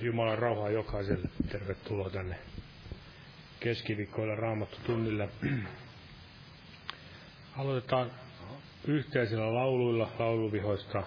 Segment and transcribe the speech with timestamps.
[0.00, 1.28] Jumalan rauhaa jokaiselle.
[1.52, 2.38] Tervetuloa tänne
[3.60, 5.28] keskiviikkoilla raamattu tunnille.
[7.58, 8.10] Aloitetaan
[8.86, 11.02] yhteisillä lauluilla lauluvihoista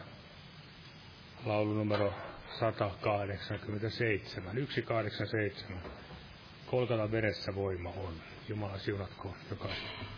[1.46, 2.14] laulu numero
[2.60, 4.56] 187.
[4.56, 5.82] 187.
[6.66, 8.14] Kolkata veressä voima on.
[8.50, 10.11] Jumala siunatkoon jokaisen.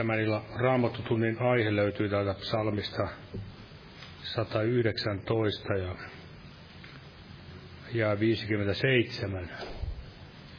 [0.00, 3.08] Tämän illan raamattutunnin aihe löytyy täältä psalmista
[4.22, 5.94] 119 ja,
[7.92, 9.50] ja 57.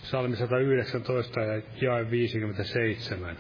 [0.02, 3.38] Psalmi 119 ja jae 57.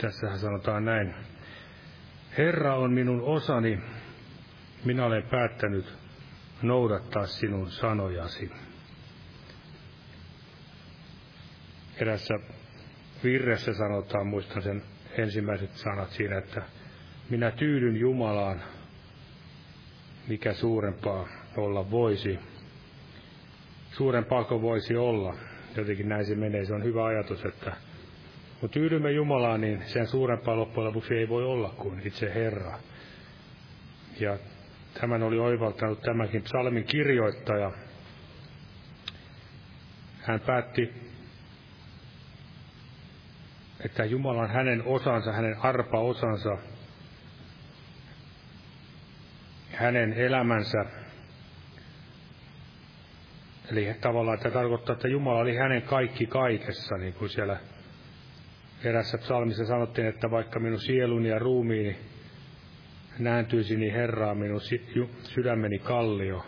[0.00, 1.14] Tässähän sanotaan näin.
[2.38, 3.78] Herra on minun osani,
[4.84, 5.86] minä olen päättänyt
[6.62, 8.50] noudattaa sinun sanojasi.
[11.96, 12.34] Erässä
[13.24, 14.82] virressä sanotaan, muistan sen
[15.18, 16.62] ensimmäiset sanat siinä, että
[17.30, 18.62] minä tyydyn Jumalaan,
[20.28, 22.38] mikä suurempaa olla voisi.
[23.90, 25.34] Suurempaa kuin voisi olla.
[25.76, 26.64] Jotenkin näin se menee.
[26.64, 27.76] Se on hyvä ajatus, että
[28.60, 32.78] kun tyydymme Jumalaan, niin sen suurempaa loppujen lopuksi ei voi olla kuin itse Herra.
[34.20, 34.38] Ja
[35.00, 37.72] Tämän oli oivaltanut tämäkin psalmin kirjoittaja.
[40.22, 40.94] Hän päätti,
[43.84, 46.58] että Jumala on hänen osansa, hänen arpa-osansa,
[49.72, 50.84] hänen elämänsä.
[53.70, 57.56] Eli tavallaan että tarkoittaa, että Jumala oli hänen kaikki kaikessa, niin kuin siellä
[58.84, 62.13] erässä psalmissa sanottiin, että vaikka minun sieluni ja ruumiini
[63.18, 64.60] nääntyisini Herraa minun
[65.22, 66.46] sydämeni kallio.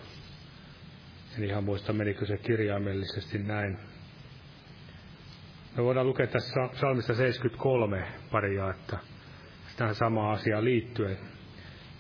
[1.39, 3.79] En ihan muista, menikö se kirjaimellisesti näin.
[5.77, 8.99] Me voidaan lukea tässä salmista 73 paria, että
[9.77, 11.19] tähän samaan asiaan liittyen.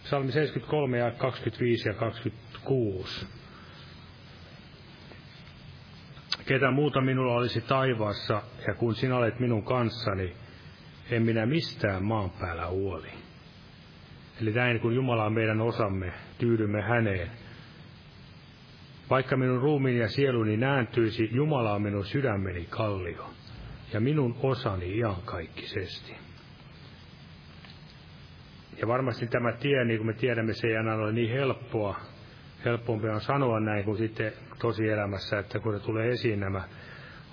[0.04, 3.26] Salmi 73 ja 25 ja 26.
[6.46, 10.36] ketä muuta minulla olisi taivaassa, ja kun sinä olet minun kanssani,
[11.10, 13.25] en minä mistään maan päällä huoli.
[14.42, 17.30] Eli näin kun Jumala on meidän osamme, tyydymme häneen.
[19.10, 23.30] Vaikka minun ruumiini ja sieluni nääntyisi, Jumala on minun sydämeni kallio
[23.92, 26.16] ja minun osani iankaikkisesti.
[28.80, 32.00] Ja varmasti tämä tie, niin kuin me tiedämme, se ei aina ole niin helppoa.
[32.64, 36.62] Helpompi on sanoa näin kuin sitten tosielämässä, että kun ne tulee esiin nämä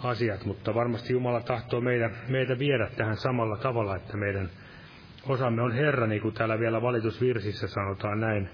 [0.04, 0.46] asiat.
[0.46, 4.50] Mutta varmasti Jumala tahtoo meitä, meitä viedä tähän samalla tavalla, että meidän
[5.28, 8.50] osamme on Herra, niin kuin täällä vielä valitusvirsissä sanotaan näin.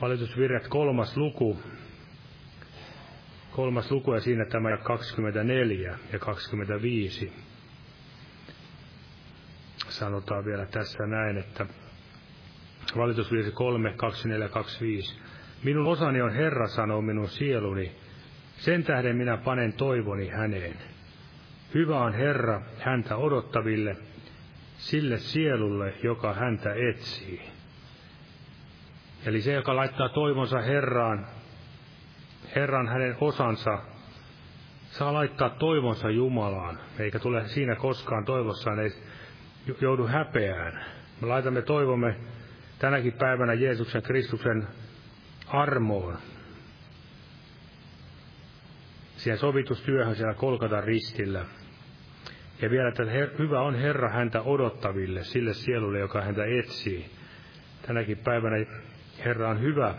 [0.00, 1.58] Valitusvirret kolmas luku,
[3.50, 7.32] kolmas luku ja siinä tämä 24 ja 25.
[9.88, 11.66] Sanotaan vielä tässä näin, että
[12.96, 15.18] valitusvirsi 3, 24, 25.
[15.64, 17.92] Minun osani on Herra, sanoo minun sieluni,
[18.56, 20.76] sen tähden minä panen toivoni häneen.
[21.74, 23.96] Hyvä on Herra häntä odottaville,
[24.82, 27.40] sille sielulle, joka häntä etsii.
[29.26, 31.26] Eli se, joka laittaa toivonsa Herraan,
[32.56, 33.78] Herran hänen osansa,
[34.90, 38.90] saa laittaa toivonsa Jumalaan, eikä tule siinä koskaan toivossaan ei
[39.80, 40.84] joudu häpeään.
[41.20, 42.16] Me laitamme toivomme
[42.78, 44.66] tänäkin päivänä Jeesuksen Kristuksen
[45.46, 46.18] armoon,
[49.16, 51.44] siihen sovitustyöhön siellä Kolkatan ristillä.
[52.62, 53.02] Ja vielä, että
[53.38, 57.10] hyvä on Herra häntä odottaville, sille sielulle, joka häntä etsii.
[57.86, 58.56] Tänäkin päivänä
[59.24, 59.94] Herra on hyvä.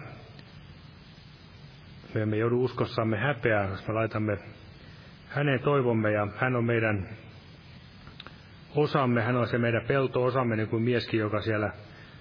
[2.14, 4.38] Me emme joudu uskossamme häpeään, jos me laitamme
[5.28, 7.10] hänen toivomme ja hän on meidän
[8.76, 11.72] osamme, hän on se meidän pelto-osamme, niin kuin mieskin, joka siellä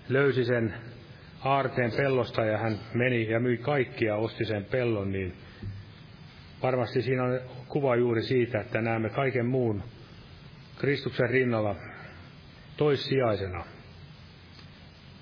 [0.09, 0.75] löysi sen
[1.45, 5.35] aarteen pellosta ja hän meni ja myi kaikkia, osti sen pellon, niin
[6.63, 9.83] varmasti siinä on kuva juuri siitä, että näemme kaiken muun
[10.83, 11.77] Kristuksen rinnalla
[12.77, 13.65] toissijaisena.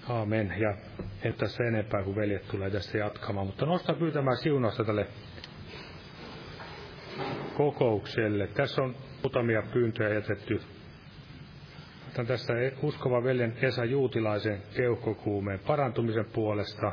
[0.09, 0.55] Aamen.
[0.59, 0.75] Ja
[1.23, 3.47] en tässä enempää, kuin veljet tulee tästä jatkamaan.
[3.47, 5.07] Mutta nosta pyytämään siunasta tälle
[7.57, 8.47] kokoukselle.
[8.47, 10.61] Tässä on muutamia pyyntöjä jätetty.
[12.09, 12.53] Otan tässä
[12.83, 16.93] uskova veljen Esa Juutilaisen keuhkokuumeen parantumisen puolesta.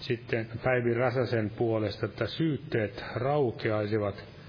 [0.00, 4.39] Sitten Päivi Räsäsen puolesta, että syytteet raukeaisivat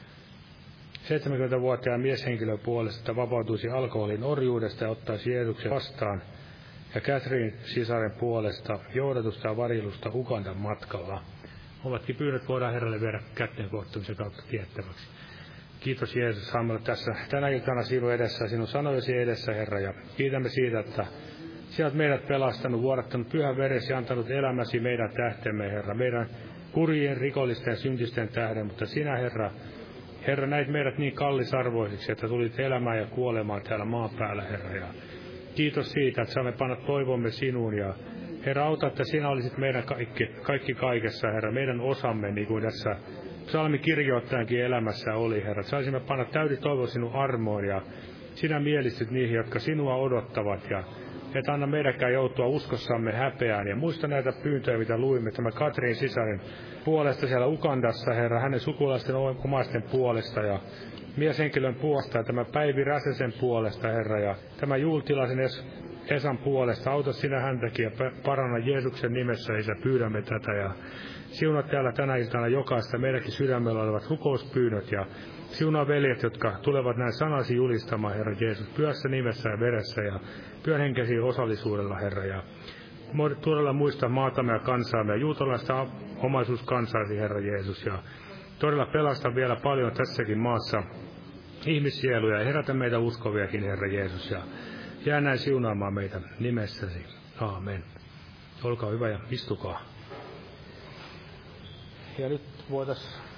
[1.12, 6.22] 70-vuotiaan mieshenkilön puolesta, että vapautuisi alkoholin orjuudesta ja ottaisi Jeesuksen vastaan.
[6.96, 11.22] Ja Catherine sisaren puolesta johdatusta ja varjelusta Ugandan matkalla.
[11.84, 15.08] Ovatkin pyynnöt voidaan Herralle viedä kätteen kohtumisen kautta tiettäväksi.
[15.80, 20.80] Kiitos Jeesus, saamme tässä tänä iltana sinun edessä, sinun sanojesi edessä, Herra, ja kiitämme siitä,
[20.80, 21.06] että
[21.70, 26.30] sinä olet meidät pelastanut, vuodattanut pyhän veresi ja antanut elämäsi meidän tähtemme, Herra, meidän
[26.72, 29.51] kurjien, rikollisten ja syntisten tähden, mutta sinä, Herra,
[30.28, 34.75] Herra, näit meidät niin kallisarvoisiksi, että tulit elämään ja kuolemaan täällä maan päällä, Herra.
[34.75, 34.88] Ja
[35.56, 37.94] kiitos siitä, että saamme panna toivomme sinuun ja
[38.46, 42.96] Herra, auta, että sinä olisit meidän kaikki, kaikki kaikessa, Herra, meidän osamme, niin kuin tässä
[43.46, 45.63] psalmi kirjoittajankin elämässä oli, Herra.
[45.63, 47.82] Saisimme panna täydi toivo sinun armoon ja
[48.36, 50.84] sinä mielistyt niihin, jotka sinua odottavat ja
[51.35, 53.67] et anna meidänkään joutua uskossamme häpeään.
[53.67, 56.41] Ja muista näitä pyyntöjä, mitä luimme, tämä Katrin sisarin
[56.85, 60.59] puolesta siellä Ukandassa, Herra, hänen sukulaisten omaisten puolesta ja
[61.17, 65.65] mieshenkilön puolesta ja tämä Päivi Räsesen puolesta, Herra, ja tämä Jultilaisen es,
[66.09, 66.91] Esan puolesta.
[66.91, 67.91] Auta sinä häntäkin ja
[68.25, 70.72] paranna Jeesuksen nimessä, Isä, pyydämme tätä ja
[71.31, 75.05] siunat täällä tänä iltana jokaista meidänkin sydämellä olevat rukouspyynnöt ja
[75.51, 80.20] siunaa veljet, jotka tulevat näin sanasi julistamaan, Herra Jeesus, pyössä nimessä ja veressä ja
[80.64, 82.25] pyhän henkesi osallisuudella, Herra.
[82.25, 82.44] Ja
[83.42, 85.87] todella muista maatamme ja kansaamme ja juutalaista
[86.18, 87.85] omaisuuskansaasi, Herra Jeesus.
[87.85, 88.03] Ja
[88.59, 90.83] todella pelasta vielä paljon tässäkin maassa
[91.66, 94.31] ihmissieluja ja herätä meitä uskoviakin, Herra Jeesus.
[94.31, 94.42] Ja
[95.05, 97.05] jää näin siunaamaan meitä nimessäsi.
[97.42, 97.83] Aamen.
[98.64, 99.81] Olkaa hyvä ja istukaa.
[102.18, 103.30] Ja nyt voitaisiin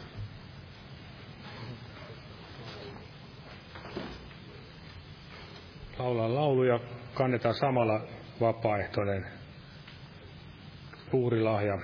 [5.99, 6.79] laulaa lauluja,
[7.13, 8.01] kannetaan samalla
[8.41, 9.25] vapaaehtoinen
[11.13, 11.79] uhrilahja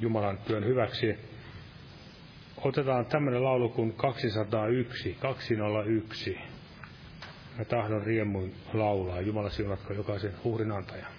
[0.00, 1.18] Jumalan työn hyväksi.
[2.56, 6.38] Otetaan tämmöinen laulu kuin 201, 201.
[7.58, 9.20] Mä tahdon riemuin laulaa.
[9.20, 11.15] Jumala siunatko jokaisen uhrin antajan.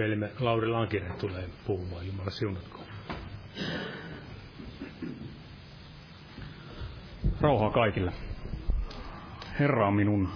[0.00, 2.06] Velimme Lauri Lankinen tulee puhumaan.
[2.06, 2.80] Jumala siunatko.
[7.40, 8.12] Rauhaa kaikille.
[9.60, 10.28] Herra on minun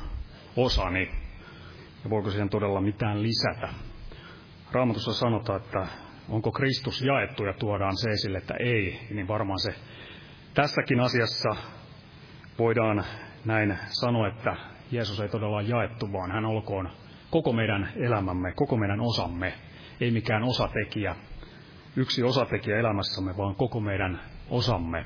[0.57, 1.11] osani.
[2.05, 3.68] Ja voiko siihen todella mitään lisätä?
[4.72, 5.87] Raamatussa sanotaan, että
[6.29, 9.74] onko Kristus jaettu ja tuodaan se esille, että ei, niin varmaan se
[10.55, 11.57] tässäkin asiassa
[12.59, 13.05] voidaan
[13.44, 14.57] näin sanoa, että
[14.90, 16.90] Jeesus ei todella jaettu, vaan hän olkoon
[17.35, 19.55] koko meidän elämämme, koko meidän osamme,
[20.01, 21.16] ei mikään osatekijä,
[21.97, 24.20] yksi osatekijä elämässämme, vaan koko meidän
[24.51, 25.05] osamme.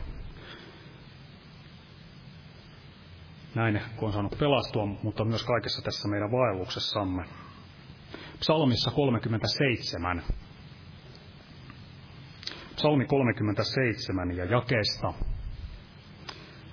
[3.55, 7.25] Näin, kun on saanut pelastua, mutta myös kaikessa tässä meidän vaelluksessamme.
[8.41, 10.23] Psalmissa 37.
[12.77, 15.13] Psalmi 37 ja jakeesta,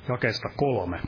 [0.10, 1.02] jakeesta kolme.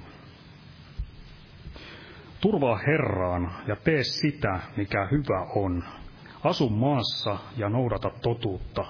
[2.42, 5.84] Turvaa Herraan ja tee sitä, mikä hyvä on.
[6.44, 8.86] Asu maassa ja noudata totuutta.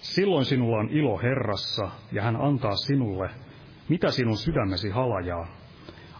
[0.00, 3.30] Silloin sinulla on ilo Herrassa, ja hän antaa sinulle,
[3.88, 5.46] mitä sinun sydämesi halajaa.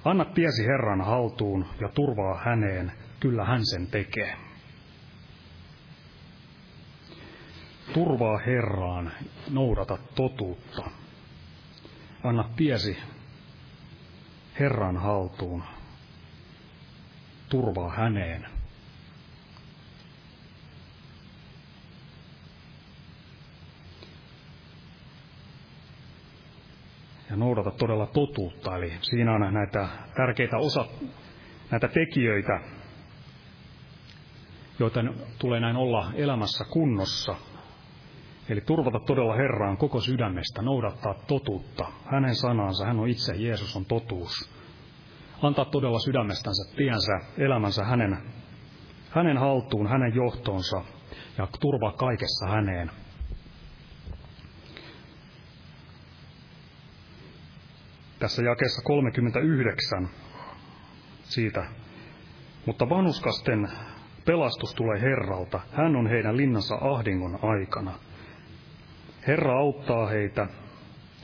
[0.05, 4.37] Anna tiesi Herran haltuun ja turvaa häneen, kyllä hän sen tekee.
[7.95, 9.13] Turvaa Herraan,
[9.51, 10.91] noudata totuutta.
[12.25, 12.99] Anna tiesi
[14.61, 15.63] Herran haltuun,
[17.49, 18.47] turvaa häneen.
[27.31, 30.85] Ja noudata todella totuutta, eli siinä on näitä tärkeitä osa,
[31.71, 32.61] näitä tekijöitä,
[34.79, 35.01] joita
[35.39, 37.37] tulee näin olla elämässä kunnossa.
[38.49, 41.93] Eli turvata todella Herraan koko sydämestä, noudattaa totuutta.
[42.05, 44.56] Hänen sanansa, hän on itse, Jeesus on totuus
[45.43, 48.19] antaa todella sydämestänsä tiensä, elämänsä hänen,
[49.11, 50.85] hänen haltuun, hänen johtoonsa
[51.39, 52.91] ja turvaa kaikessa häneen.
[58.19, 60.09] Tässä jakeessa 39
[61.25, 61.65] siitä,
[62.67, 63.69] mutta vanuskasten
[64.25, 65.61] pelastus tulee Herralta.
[65.73, 67.99] Hän on heidän linnansa ahdingon aikana.
[69.27, 70.47] Herra auttaa heitä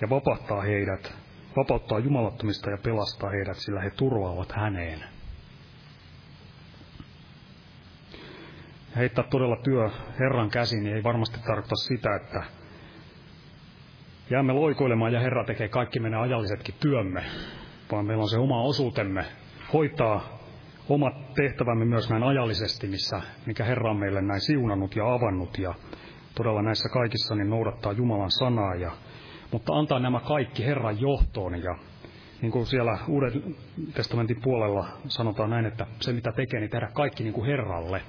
[0.01, 1.15] ja vapahtaa heidät
[1.57, 5.05] vapauttaa jumalattomista ja pelastaa heidät, sillä he turvaavat häneen.
[8.97, 12.43] Heittää todella työ Herran käsiin niin ei varmasti tarkoita sitä, että
[14.31, 17.25] jäämme loikoilemaan ja Herra tekee kaikki meidän ajallisetkin työmme,
[17.93, 19.25] vaan meillä on se oma osuutemme
[19.73, 20.39] hoitaa
[20.89, 25.75] omat tehtävämme myös näin ajallisesti, missä, mikä Herra on meille näin siunannut ja avannut ja
[26.35, 28.91] todella näissä kaikissa niin noudattaa Jumalan sanaa ja
[29.53, 31.77] mutta antaa nämä kaikki Herran johtoon ja
[32.43, 33.57] niin kuin siellä Uuden
[33.95, 38.03] testamentin puolella sanotaan näin, että se mitä tekee, niin tehdä kaikki niin kuin Herralle.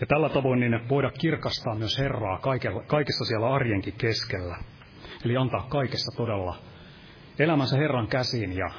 [0.00, 2.40] Ja tällä tavoin niin voida kirkastaa myös Herraa
[2.86, 4.56] kaikessa siellä arjenkin keskellä.
[5.24, 6.56] Eli antaa kaikessa todella
[7.38, 8.70] elämänsä Herran käsiin ja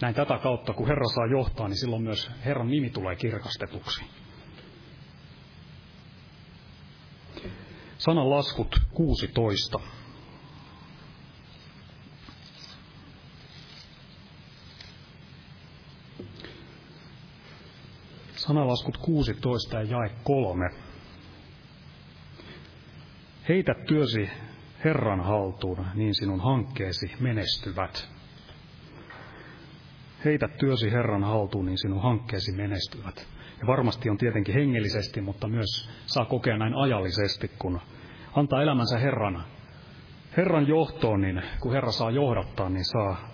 [0.00, 4.04] näin tätä kautta, kun Herra saa johtaa, niin silloin myös Herran nimi tulee kirkastetuksi.
[7.98, 9.80] Sanan laskut 16.
[18.48, 20.70] Sanalaskut 16 ja jae 3.
[23.48, 24.30] Heitä työsi
[24.84, 28.08] Herran haltuun, niin sinun hankkeesi menestyvät.
[30.24, 33.28] Heitä työsi Herran haltuun, niin sinun hankkeesi menestyvät.
[33.60, 37.80] Ja varmasti on tietenkin hengellisesti, mutta myös saa kokea näin ajallisesti, kun
[38.34, 39.44] antaa elämänsä Herran,
[40.36, 43.28] Herran johtoon, niin kun Herra saa johdattaa, niin saa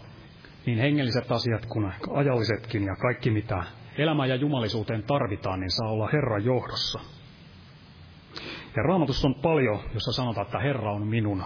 [0.66, 3.64] niin hengelliset asiat kuin ajallisetkin ja kaikki mitä
[3.98, 7.00] elämään ja jumalisuuteen tarvitaan, niin saa olla Herran johdossa.
[8.76, 11.44] Ja raamatussa on paljon, jossa sanotaan, että Herra on minun,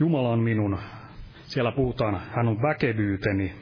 [0.00, 0.78] Jumala on minun.
[1.46, 3.54] Siellä puhutaan, hän on väkevyyteni,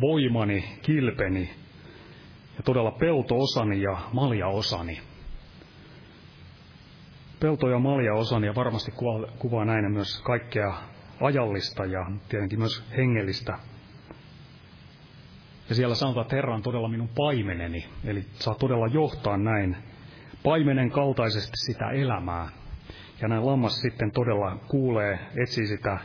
[0.00, 1.50] voimani, kilpeni
[2.56, 5.00] ja todella pelto-osani ja malja-osani.
[7.40, 8.92] Pelto- ja malja-osani ja varmasti
[9.38, 10.74] kuvaa, näin myös kaikkea
[11.20, 13.58] ajallista ja tietenkin myös hengellistä.
[15.68, 19.76] Ja siellä sanotaan, että Herra on todella minun paimeneni, eli saa todella johtaa näin
[20.42, 22.48] paimenen kaltaisesti sitä elämää.
[23.22, 25.98] Ja näin lammas sitten todella kuulee, etsii sitä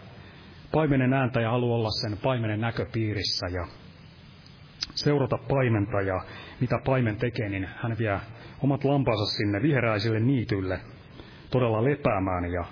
[0.71, 3.67] paimenen ääntä ja haluaa olla sen paimenen näköpiirissä ja
[4.95, 6.01] seurata paimenta.
[6.01, 6.21] Ja
[6.59, 8.19] mitä paimen tekee, niin hän vie
[8.63, 10.79] omat lampansa sinne vihreäisille niitylle
[11.51, 12.51] todella lepäämään.
[12.51, 12.65] Ja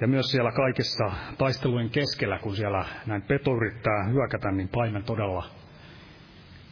[0.00, 5.61] ja myös siellä kaikissa taistelujen keskellä, kun siellä näin peto yrittää hyökätä, niin paimen todella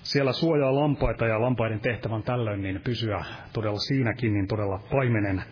[0.03, 5.45] siellä suojaa lampaita ja lampaiden tehtävän tällöin, niin pysyä todella siinäkin, niin todella paimenen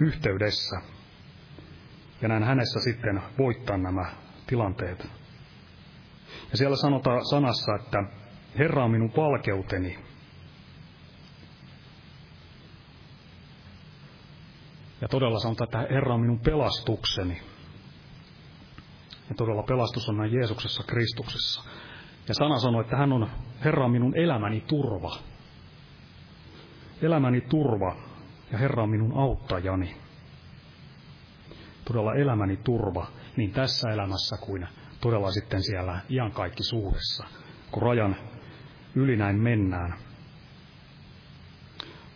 [0.00, 0.76] yhteydessä.
[2.22, 4.12] Ja näin hänessä sitten voittaa nämä
[4.46, 5.08] tilanteet.
[6.50, 8.04] Ja siellä sanotaan sanassa, että
[8.58, 9.98] Herra on minun valkeuteni.
[15.00, 17.42] Ja todella sanotaan, että Herra on minun pelastukseni.
[19.28, 21.62] Ja todella pelastus on näin Jeesuksessa Kristuksessa.
[22.28, 23.30] Ja sana sanoi, että hän on
[23.64, 25.16] Herra on minun elämäni turva.
[27.02, 27.96] Elämäni turva
[28.52, 29.96] ja Herra on minun auttajani.
[31.84, 33.06] Todella elämäni turva
[33.36, 34.68] niin tässä elämässä kuin
[35.00, 37.24] todella sitten siellä iankaikkisuudessa,
[37.70, 38.16] kun rajan
[38.94, 39.94] yli näin mennään.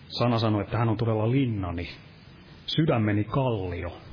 [0.09, 1.88] Sana sanoi, että hän on todella linnani,
[2.66, 4.06] sydämeni kallio.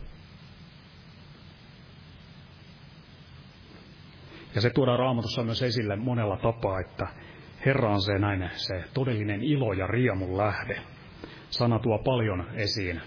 [4.56, 7.08] Ja se tuodaan raamatussa myös esille monella tapaa, että
[7.66, 10.82] Herra on se näin se todellinen ilo ja riemun lähde.
[11.50, 13.02] Sana tuo paljon esiin,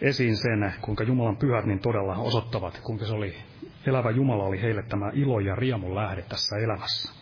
[0.00, 3.34] esiin sen, kuinka Jumalan pyhät niin todella osoittavat, kuinka se oli,
[3.86, 7.12] elävä Jumala oli heille tämä ilo ja riemun lähde tässä elämässä.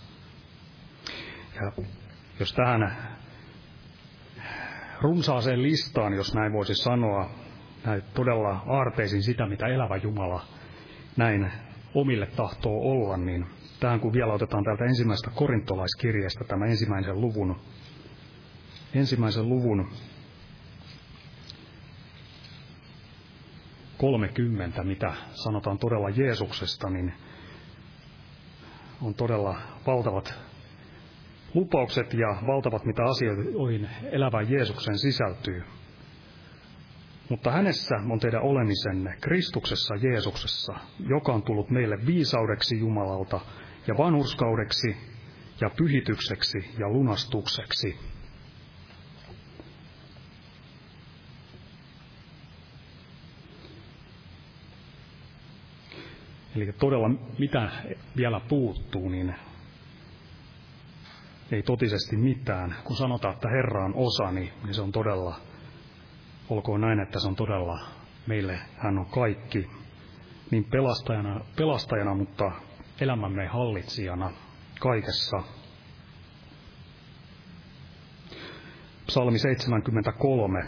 [1.55, 1.85] Ja
[2.41, 2.97] jos tähän
[5.01, 7.31] runsaaseen listaan, jos näin voisi sanoa,
[7.85, 10.43] näin todella aarteisin sitä, mitä elävä Jumala
[11.17, 11.53] näin
[11.95, 13.47] omille tahtoo olla, niin
[13.81, 17.57] tähän kun vielä otetaan täältä ensimmäisestä korintolaiskirjasta tämä ensimmäisen luvun,
[18.95, 19.91] ensimmäisen luvun
[23.99, 27.13] 30, mitä sanotaan todella Jeesuksesta, niin
[29.03, 30.35] on todella valtavat
[31.55, 35.63] lupaukset ja valtavat, mitä asioihin elävän Jeesuksen sisältyy.
[37.29, 40.75] Mutta hänessä on teidän olemisenne Kristuksessa Jeesuksessa,
[41.09, 43.41] joka on tullut meille viisaudeksi Jumalalta
[43.87, 44.97] ja vanhurskaudeksi
[45.61, 47.97] ja pyhitykseksi ja lunastukseksi.
[56.57, 57.71] Eli todella mitä
[58.17, 59.35] vielä puuttuu, niin
[61.53, 62.77] ei totisesti mitään.
[62.85, 65.41] Kun sanotaan, että Herra on osani, niin se on todella
[66.51, 67.81] Olkoon näin, että se on todella
[68.27, 69.71] meille, hän on kaikki,
[70.51, 72.53] niin pelastajana, pelastajana mutta
[73.01, 74.31] elämämme hallitsijana
[74.81, 75.37] kaikessa.
[79.07, 80.65] Psalmi 73,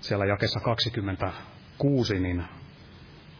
[0.00, 2.44] siellä jakessa 26, niin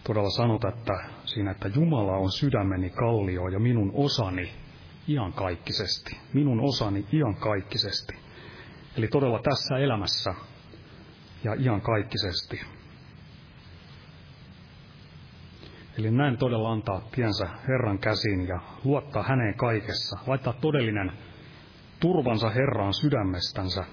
[0.04, 0.92] todella sanotaan, että
[1.24, 4.52] siinä, että Jumala on sydämeni kallio ja minun osani
[5.08, 6.18] iankaikkisesti.
[6.32, 8.25] Minun osani iankaikkisesti.
[8.96, 10.34] Eli todella tässä elämässä
[11.44, 12.60] ja iankaikkisesti.
[15.98, 20.18] Eli näin todella antaa tiensä Herran käsiin ja luottaa häneen kaikessa.
[20.26, 21.12] Laittaa todellinen
[22.00, 23.84] turvansa Herraan sydämestänsä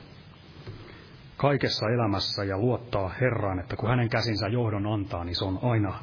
[1.38, 6.00] kaikessa elämässä ja luottaa Herraan, että kun hänen käsinsä johdon antaa, niin se on aina,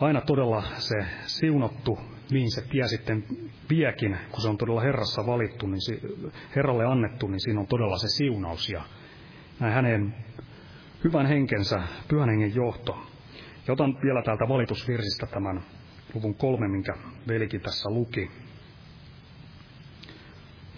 [0.00, 1.98] aina todella se siunottu
[2.30, 3.24] mihin se tie sitten
[3.70, 6.00] viekin, kun se on todella Herrassa valittu, niin se,
[6.56, 8.82] Herralle annettu, niin siinä on todella se siunaus ja
[9.60, 10.14] näin hänen
[11.04, 13.06] hyvän henkensä, pyhän hengen johto.
[13.66, 15.62] Ja otan vielä täältä valitusvirsistä tämän
[16.14, 16.94] luvun kolme, minkä
[17.28, 18.30] velikin tässä luki.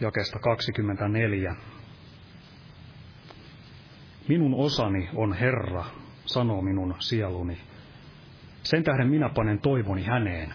[0.01, 1.57] Jakesta 24.
[4.29, 5.85] Minun osani on Herra,
[6.25, 7.59] sanoo minun sieluni.
[8.63, 10.55] Sen tähden minä panen toivoni häneen.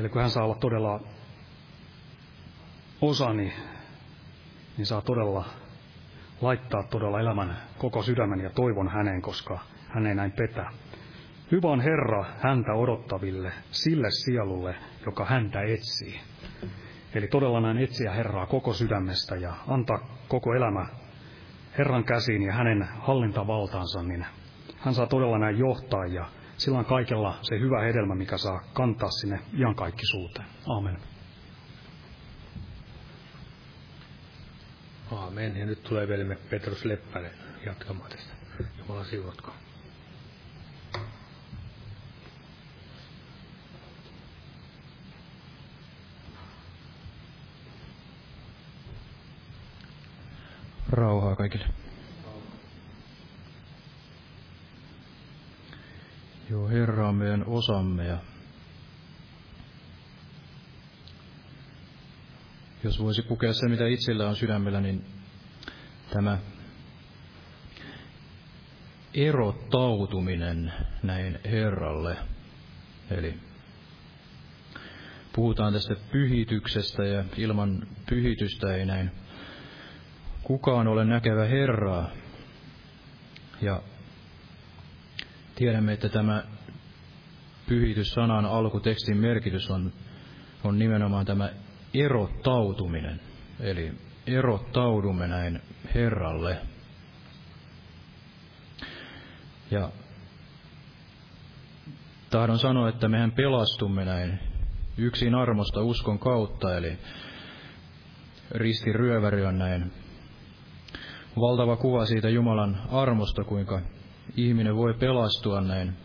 [0.00, 1.00] Eli kun hän saa olla todella
[3.00, 3.52] osani,
[4.76, 5.44] niin saa todella
[6.40, 9.58] laittaa todella elämän koko sydämen ja toivon häneen, koska
[9.88, 10.70] hän ei näin petä.
[11.52, 14.74] Hyvä on Herra häntä odottaville, sille sielulle,
[15.06, 16.20] joka häntä etsii.
[17.14, 20.86] Eli todella näin etsiä Herraa koko sydämestä ja antaa koko elämä
[21.78, 24.26] Herran käsiin ja hänen hallintavaltaansa, niin
[24.78, 26.26] hän saa todella näin johtaa ja
[26.60, 30.46] silloin kaikella se hyvä hedelmä, mikä saa kantaa sinne iankaikkisuuteen.
[30.66, 30.98] Aamen.
[35.12, 35.56] Aamen.
[35.56, 37.30] Ja nyt tulee velimme Petrus Leppänen.
[37.66, 38.32] jatkamaan tästä.
[38.78, 39.56] Jumala siunatkoon.
[50.92, 51.66] Rauhaa kaikille.
[56.50, 58.18] Joo, Herra on meidän osamme ja
[62.84, 65.04] jos voisi pukea se, mitä itsellä on sydämellä, niin
[66.12, 66.38] tämä
[69.14, 72.16] erottautuminen näin Herralle.
[73.10, 73.34] Eli
[75.32, 79.10] puhutaan tästä pyhityksestä ja ilman pyhitystä ei näin
[80.42, 82.10] kukaan ole näkevä Herraa.
[83.62, 83.82] Ja
[85.60, 86.42] tiedämme, että tämä
[87.68, 89.92] pyhityssanan alkutekstin merkitys on,
[90.64, 91.50] on nimenomaan tämä
[91.94, 93.20] erottautuminen.
[93.60, 93.92] Eli
[94.26, 95.60] erottaudumme näin
[95.94, 96.58] Herralle.
[99.70, 99.90] Ja
[102.30, 104.38] tahdon sanoa, että mehän pelastumme näin
[104.96, 106.98] yksin armosta uskon kautta, eli
[108.50, 109.92] risti ryöväri on näin
[111.36, 113.80] valtava kuva siitä Jumalan armosta, kuinka
[114.36, 115.96] ihminen voi pelastua näin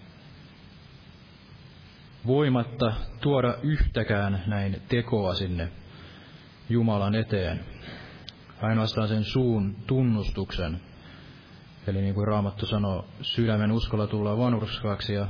[2.28, 5.70] voimatta tuoda yhtäkään näin tekoa sinne
[6.70, 7.60] Jumalan eteen.
[8.62, 10.82] Ainoastaan sen suun tunnustuksen.
[11.88, 15.28] Eli niin kuin Raamattu sanoo, sydämen uskolla tullaan vanhurskaksi ja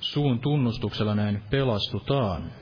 [0.00, 2.52] suun tunnustuksella näin pelastutaan.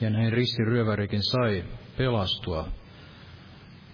[0.00, 1.64] Ja näin ristiryövärikin sai
[1.96, 2.68] pelastua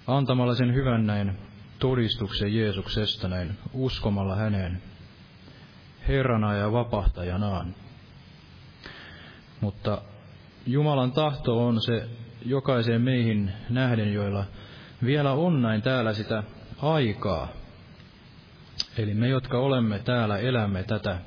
[0.06, 1.38] antamalla sen hyvän näin
[1.78, 4.82] todistuksen Jeesuksesta näin uskomalla häneen
[6.08, 7.74] Herrana ja vapahtajanaan.
[9.60, 10.02] Mutta
[10.66, 12.08] Jumalan tahto on se
[12.44, 14.44] jokaiseen meihin nähden, joilla
[15.04, 16.42] vielä on näin täällä sitä
[16.82, 17.48] aikaa.
[18.98, 21.18] Eli me, jotka olemme täällä, elämme tätä,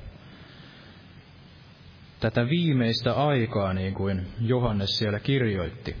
[2.20, 5.96] tätä viimeistä aikaa, niin kuin Johannes siellä kirjoitti.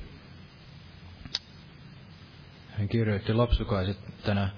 [2.70, 4.50] Hän kirjoitti lapsukaiset tänä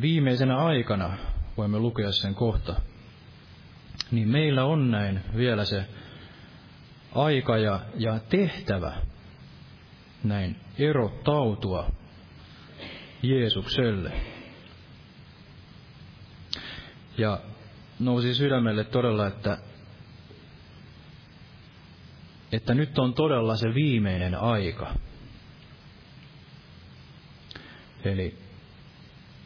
[0.00, 1.18] viimeisenä aikana,
[1.56, 2.80] voimme lukea sen kohta,
[4.10, 5.84] niin meillä on näin vielä se
[7.14, 8.92] aika ja, ja tehtävä
[10.24, 11.90] näin erottautua
[13.22, 14.12] Jeesukselle.
[17.18, 17.40] Ja
[17.98, 19.58] nousi sydämelle todella, että,
[22.52, 24.94] että nyt on todella se viimeinen aika.
[28.04, 28.34] Eli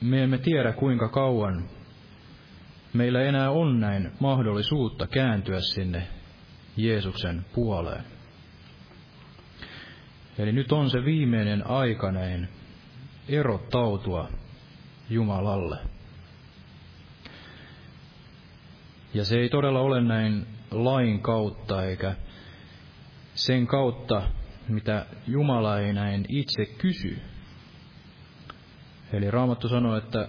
[0.00, 1.68] me emme tiedä kuinka kauan
[2.92, 6.08] meillä enää on näin mahdollisuutta kääntyä sinne
[6.76, 8.04] Jeesuksen puoleen.
[10.38, 12.48] Eli nyt on se viimeinen aika näin
[13.28, 14.28] erottautua
[15.10, 15.78] Jumalalle.
[19.14, 22.14] Ja se ei todella ole näin lain kautta eikä
[23.34, 24.22] sen kautta,
[24.68, 27.31] mitä Jumala ei näin itse kysy.
[29.12, 30.28] Eli Raamattu sanoo, että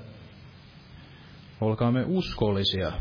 [1.62, 2.91] olkaamme uskollisia.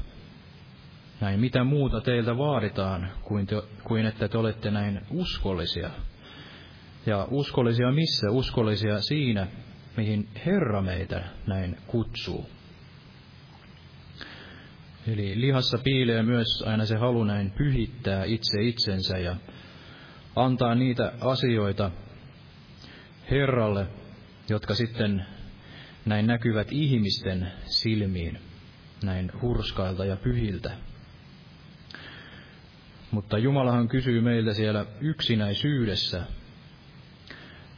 [1.21, 5.90] Näin, mitä muuta teiltä vaaditaan kuin, te, kuin että te olette näin uskollisia.
[7.07, 8.30] Ja uskollisia missä?
[8.30, 9.47] Uskollisia siinä,
[9.97, 12.47] mihin Herra meitä näin kutsuu.
[15.07, 19.37] Eli lihassa piilee myös aina se halu näin pyhittää itse itsensä ja
[20.37, 21.91] antaa niitä asioita
[23.30, 23.87] Herralle,
[24.49, 25.26] jotka sitten
[26.05, 28.38] näin näkyvät ihmisten silmiin,
[29.05, 30.70] näin hurskailta ja pyhiltä.
[33.11, 36.22] Mutta Jumalahan kysyy meiltä siellä yksinäisyydessä,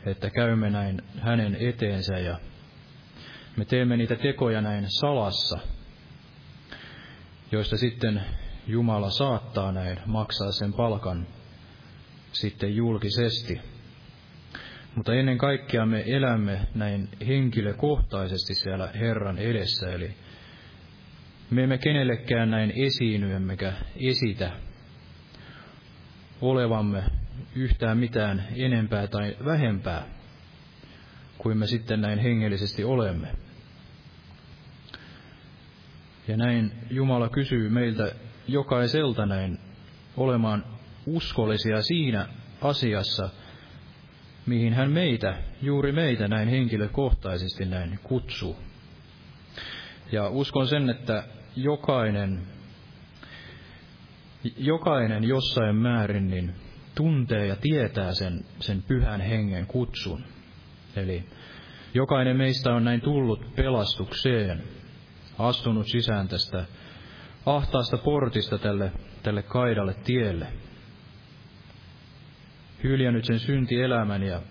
[0.07, 2.39] että käymme näin hänen eteensä ja
[3.57, 5.59] me teemme niitä tekoja näin salassa,
[7.53, 8.23] joista sitten
[8.67, 11.27] Jumala saattaa näin maksaa sen palkan
[12.33, 13.61] sitten julkisesti.
[14.97, 20.15] Mutta ennen kaikkea me elämme näin henkilökohtaisesti siellä Herran edessä, eli
[21.51, 23.73] me emme kenellekään näin esiinny, emmekä
[24.11, 24.53] esitä
[26.41, 27.05] olevamme
[27.55, 30.07] yhtään mitään enempää tai vähempää
[31.39, 33.29] kuin me sitten näin hengellisesti olemme.
[36.29, 38.15] Ja näin Jumala kysyy meiltä
[38.49, 39.59] jokaiselta näin
[40.17, 40.65] olemaan
[41.07, 42.29] uskollisia siinä
[42.61, 43.31] asiassa,
[44.47, 48.57] mihin hän meitä, juuri meitä näin henkilökohtaisesti näin kutsuu.
[50.13, 51.25] Ja uskon sen, että
[51.57, 52.43] jokainen,
[54.57, 56.55] jokainen jossain määrin niin
[56.95, 60.25] tuntee ja tietää sen, sen pyhän hengen kutsun.
[60.97, 61.25] Eli
[61.95, 64.63] Jokainen meistä on näin tullut pelastukseen,
[65.39, 66.65] astunut sisään tästä
[67.47, 68.93] ahtaasta portista tälle,
[69.23, 70.47] tälle kaidalle tielle.
[72.85, 74.43] Hyljännyt sen syntielämän ja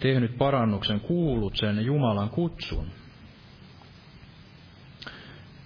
[0.00, 2.86] tehnyt parannuksen, kuullut sen Jumalan kutsun.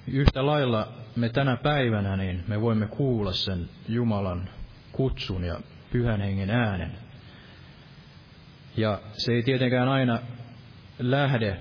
[0.07, 4.49] Yhtä lailla me tänä päivänä niin me voimme kuulla sen Jumalan
[4.93, 5.61] kutsun ja
[5.93, 6.93] pyhän hengen äänen.
[8.77, 10.19] Ja se ei tietenkään aina
[10.99, 11.57] lähde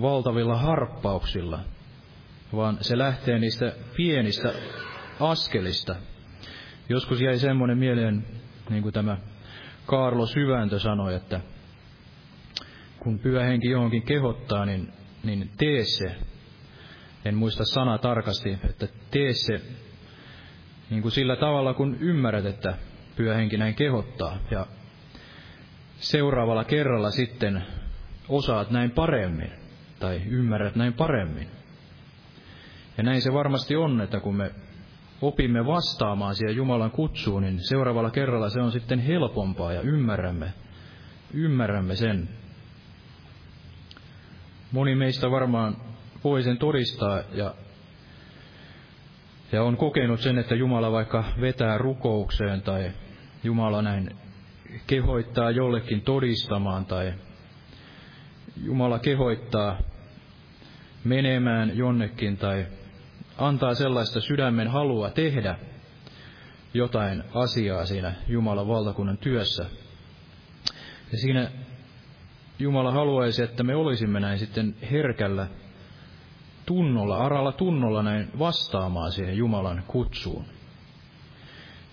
[0.00, 1.60] valtavilla harppauksilla,
[2.52, 4.52] vaan se lähtee niistä pienistä
[5.20, 5.96] askelista.
[6.88, 8.24] Joskus jäi semmoinen mieleen,
[8.70, 9.16] niin kuin tämä
[9.86, 11.40] Kaarlo Syväntö sanoi, että
[12.98, 14.92] kun pyhä henki johonkin kehottaa, niin,
[15.24, 16.16] niin tee se.
[17.24, 19.60] En muista sana tarkasti, että tee se
[20.90, 22.74] niin kuin sillä tavalla, kun ymmärrät, että
[23.16, 24.38] pyhä henki näin kehottaa.
[24.50, 24.66] Ja
[25.96, 27.62] seuraavalla kerralla sitten
[28.28, 29.50] osaat näin paremmin
[30.00, 31.48] tai ymmärrät näin paremmin.
[32.96, 34.50] Ja näin se varmasti on, että kun me
[35.22, 40.52] opimme vastaamaan siihen Jumalan kutsuun, niin seuraavalla kerralla se on sitten helpompaa ja ymmärrämme,
[41.34, 42.28] ymmärrämme sen.
[44.72, 45.76] Moni meistä varmaan
[46.24, 47.54] voi sen todistaa ja,
[49.52, 52.92] ja on kokenut sen, että Jumala vaikka vetää rukoukseen tai
[53.44, 54.16] Jumala näin
[54.86, 57.14] kehoittaa jollekin todistamaan tai
[58.64, 59.78] Jumala kehoittaa
[61.04, 62.66] menemään jonnekin tai
[63.38, 65.58] antaa sellaista sydämen halua tehdä
[66.74, 69.66] jotain asiaa siinä Jumalan valtakunnan työssä.
[71.12, 71.50] Ja siinä
[72.58, 75.46] Jumala haluaisi, että me olisimme näin sitten herkällä
[76.66, 80.44] tunnolla, aralla tunnolla näin vastaamaan siihen Jumalan kutsuun.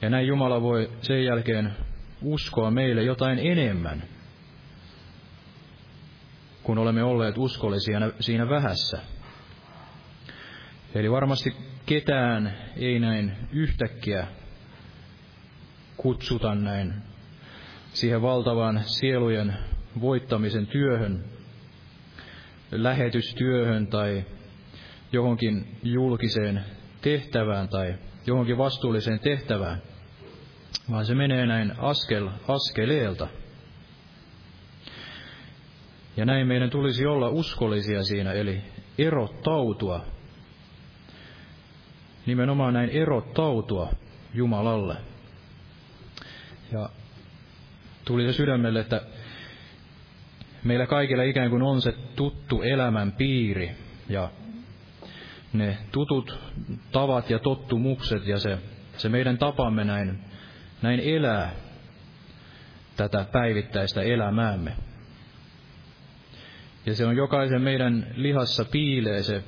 [0.01, 1.73] Ja näin Jumala voi sen jälkeen
[2.21, 4.03] uskoa meille jotain enemmän,
[6.63, 9.01] kun olemme olleet uskollisia siinä vähässä.
[10.95, 14.27] Eli varmasti ketään ei näin yhtäkkiä
[15.97, 16.93] kutsuta näin
[17.93, 19.57] siihen valtavaan sielujen
[20.01, 21.25] voittamisen työhön,
[22.71, 24.23] lähetystyöhön tai
[25.11, 26.65] johonkin julkiseen
[27.01, 27.95] tehtävään tai
[28.27, 29.81] johonkin vastuulliseen tehtävään,
[30.91, 33.27] vaan se menee näin askel askeleelta.
[36.17, 38.61] Ja näin meidän tulisi olla uskollisia siinä, eli
[38.97, 40.12] erottautua.
[42.26, 43.89] Nimenomaan näin erottautua
[44.34, 44.95] Jumalalle.
[46.71, 46.89] Ja
[48.05, 49.01] tuli se sydämelle, että
[50.63, 53.71] meillä kaikilla ikään kuin on se tuttu elämän piiri
[54.09, 54.30] ja
[55.53, 56.39] ne tutut
[56.91, 58.57] tavat ja tottumukset ja se,
[58.97, 60.19] se meidän tapamme näin,
[60.82, 61.51] näin elää
[62.95, 64.76] tätä päivittäistä elämäämme.
[66.86, 69.43] Ja se on jokaisen meidän lihassa piilee se,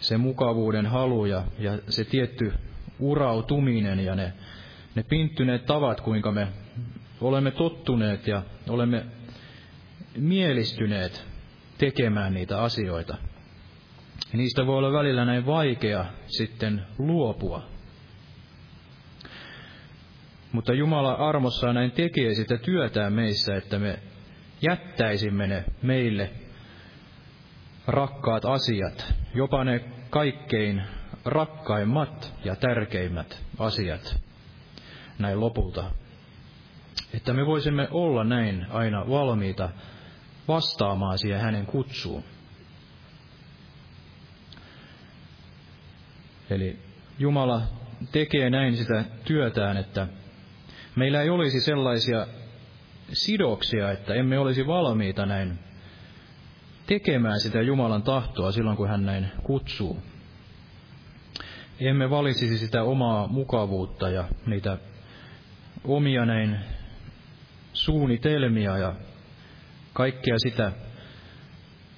[0.00, 2.52] se mukavuuden halu ja, ja se tietty
[2.98, 4.32] urautuminen ja ne,
[4.94, 6.48] ne pinttyneet tavat, kuinka me
[7.20, 9.06] olemme tottuneet ja olemme
[10.16, 11.26] mielistyneet
[11.78, 13.16] tekemään niitä asioita.
[14.32, 17.62] Niistä voi olla välillä näin vaikea sitten luopua.
[20.52, 23.98] Mutta Jumala armossaan näin tekee sitä työtään meissä, että me
[24.62, 26.30] jättäisimme ne meille
[27.86, 29.80] rakkaat asiat, jopa ne
[30.10, 30.82] kaikkein
[31.24, 34.20] rakkaimmat ja tärkeimmät asiat
[35.18, 35.90] näin lopulta.
[37.14, 39.70] Että me voisimme olla näin aina valmiita
[40.48, 42.24] vastaamaan siihen hänen kutsuun.
[46.50, 46.78] Eli
[47.18, 47.62] Jumala
[48.12, 50.06] tekee näin sitä työtään, että
[50.96, 52.26] meillä ei olisi sellaisia
[53.12, 55.58] sidoksia, että emme olisi valmiita näin
[56.86, 60.02] tekemään sitä Jumalan tahtoa silloin, kun hän näin kutsuu.
[61.80, 64.78] Emme valitsisi sitä omaa mukavuutta ja niitä
[65.84, 66.58] omia näin
[67.72, 68.94] suunnitelmia ja
[69.92, 70.72] kaikkea sitä,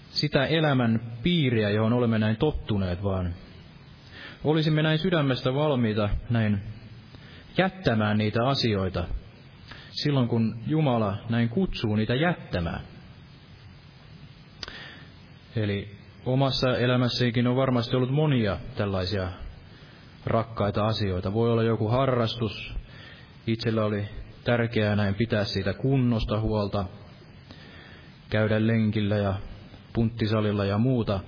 [0.09, 3.35] sitä elämän piiriä, johon olemme näin tottuneet, vaan
[4.45, 6.61] olisimme näin sydämestä valmiita näin
[7.59, 9.05] jättämään niitä asioita
[9.91, 12.96] silloin, kun Jumala näin kutsuu niitä jättämään.
[15.57, 15.89] Eli
[16.27, 19.29] omassa elämässäkin on varmasti ollut monia tällaisia
[20.27, 21.33] rakkaita asioita.
[21.33, 22.75] Voi olla joku harrastus.
[23.47, 24.09] Itsellä oli
[24.45, 26.85] tärkeää näin pitää siitä kunnosta huolta,
[28.31, 29.35] käydä lenkillä ja
[29.93, 31.21] punttisalilla ja muuta.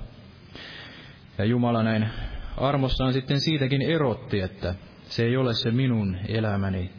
[1.39, 2.09] Ja Jumala näin
[2.57, 4.74] armossaan sitten siitäkin erotti, että
[5.05, 6.93] se ei ole se minun elämäni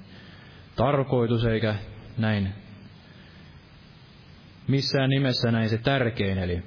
[0.75, 1.75] tarkoitus eikä
[2.17, 2.53] näin
[4.67, 6.63] missään nimessä näin se tärkein, eli,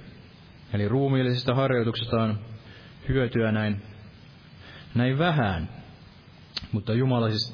[0.72, 2.38] eli ruumiillisesta harjoituksesta on
[3.08, 3.82] hyötyä näin,
[4.94, 5.68] näin vähän,
[6.72, 6.92] mutta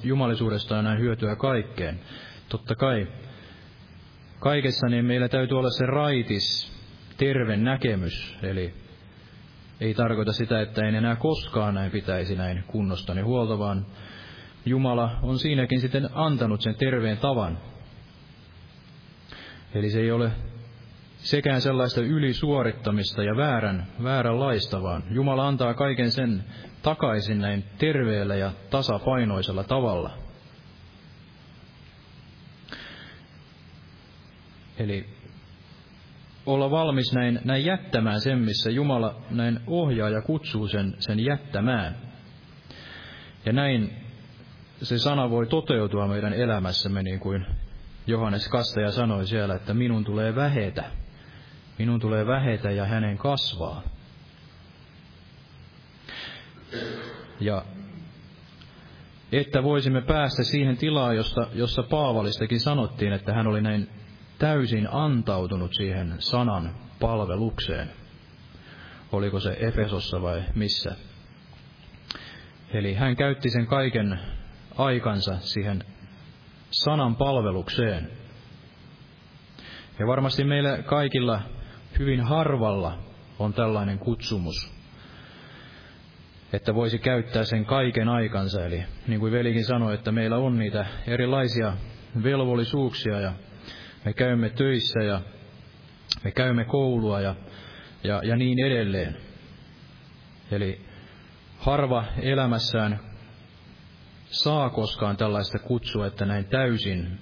[0.02, 2.00] jumalisuudesta on näin hyötyä kaikkeen.
[2.48, 3.06] Totta kai
[4.38, 6.72] kaikessa niin meillä täytyy olla se raitis,
[7.16, 8.74] terve näkemys, eli
[9.80, 13.86] ei tarkoita sitä, että en enää koskaan näin pitäisi näin kunnostani huolta, vaan
[14.64, 17.58] Jumala on siinäkin sitten antanut sen terveen tavan.
[19.74, 20.32] Eli se ei ole
[21.18, 26.44] sekään sellaista ylisuorittamista ja väärän, vääränlaista, vaan Jumala antaa kaiken sen
[26.82, 30.10] takaisin näin terveellä ja tasapainoisella tavalla.
[34.78, 35.06] Eli
[36.46, 41.96] olla valmis näin, näin jättämään sen, missä Jumala näin ohjaa ja kutsuu sen, sen jättämään.
[43.46, 43.90] Ja näin
[44.82, 47.46] se sana voi toteutua meidän elämässämme, niin kuin
[48.06, 50.84] Johannes Kastaja sanoi siellä, että minun tulee vähetä.
[51.78, 53.82] Minun tulee vähetä ja hänen kasvaa.
[57.40, 57.64] Ja
[59.32, 63.88] että voisimme päästä siihen tilaan, josta, jossa Paavalistakin sanottiin, että hän oli näin
[64.38, 67.90] täysin antautunut siihen sanan palvelukseen.
[69.12, 70.96] Oliko se Efesossa vai missä?
[72.70, 74.20] Eli hän käytti sen kaiken
[74.76, 75.84] aikansa siihen
[76.70, 78.10] sanan palvelukseen.
[79.98, 81.40] Ja varmasti meillä kaikilla
[81.98, 82.98] hyvin harvalla
[83.38, 84.72] on tällainen kutsumus,
[86.52, 88.64] että voisi käyttää sen kaiken aikansa.
[88.64, 91.72] Eli niin kuin velikin sanoi, että meillä on niitä erilaisia
[92.22, 93.32] velvollisuuksia ja
[94.04, 95.20] me käymme töissä ja
[96.24, 97.34] me käymme koulua ja,
[98.04, 99.16] ja, ja niin edelleen.
[100.50, 100.80] Eli
[101.58, 103.00] harva elämässään
[104.30, 107.18] saa koskaan tällaista kutsua, että näin täysin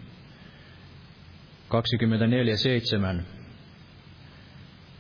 [1.68, 3.22] 24-7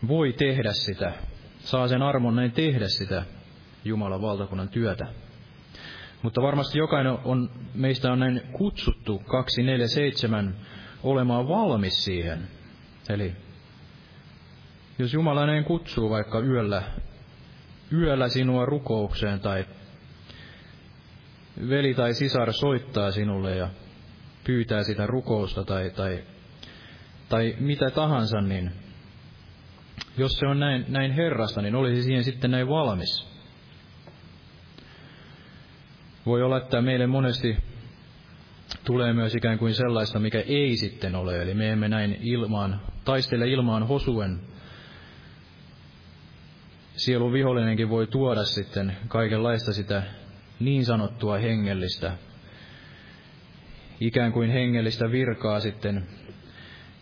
[0.08, 1.12] voi tehdä sitä,
[1.58, 3.22] saa sen armon näin tehdä sitä
[3.84, 5.06] Jumalan valtakunnan työtä.
[6.22, 10.54] Mutta varmasti jokainen on, meistä on näin kutsuttu 247
[11.02, 12.48] olemaan valmis siihen.
[13.08, 13.32] Eli
[14.98, 16.82] jos Jumala näin kutsuu vaikka yöllä,
[17.92, 19.66] yöllä sinua rukoukseen tai
[21.68, 23.68] veli tai sisar soittaa sinulle ja
[24.44, 26.24] pyytää sitä rukousta tai, tai,
[27.28, 28.72] tai mitä tahansa, niin
[30.18, 33.26] jos se on näin, näin Herrasta, niin olisi siihen sitten näin valmis.
[36.26, 37.56] Voi olla, että meille monesti
[38.84, 41.42] tulee myös ikään kuin sellaista, mikä ei sitten ole.
[41.42, 44.40] Eli me emme näin ilmaan, taistele ilmaan hosuen.
[46.96, 50.02] Sielun vihollinenkin voi tuoda sitten kaikenlaista sitä
[50.60, 52.12] niin sanottua hengellistä,
[54.00, 56.06] ikään kuin hengellistä virkaa sitten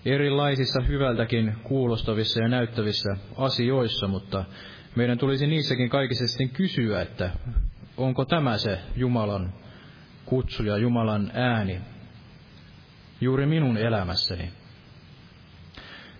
[0.05, 4.45] erilaisissa hyvältäkin kuulostavissa ja näyttävissä asioissa, mutta
[4.97, 7.31] meidän tulisi niissäkin kaikissa sitten kysyä, että
[7.97, 9.53] onko tämä se Jumalan
[10.25, 11.81] kutsu ja Jumalan ääni
[13.21, 14.51] juuri minun elämässäni.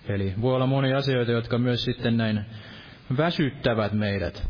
[0.09, 2.45] Eli voi olla monia asioita, jotka myös sitten näin
[3.17, 4.49] väsyttävät meidät.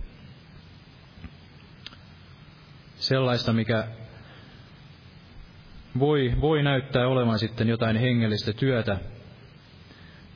[2.97, 3.89] Sellaista, mikä
[5.99, 8.99] voi, voi näyttää olevan sitten jotain hengellistä työtä,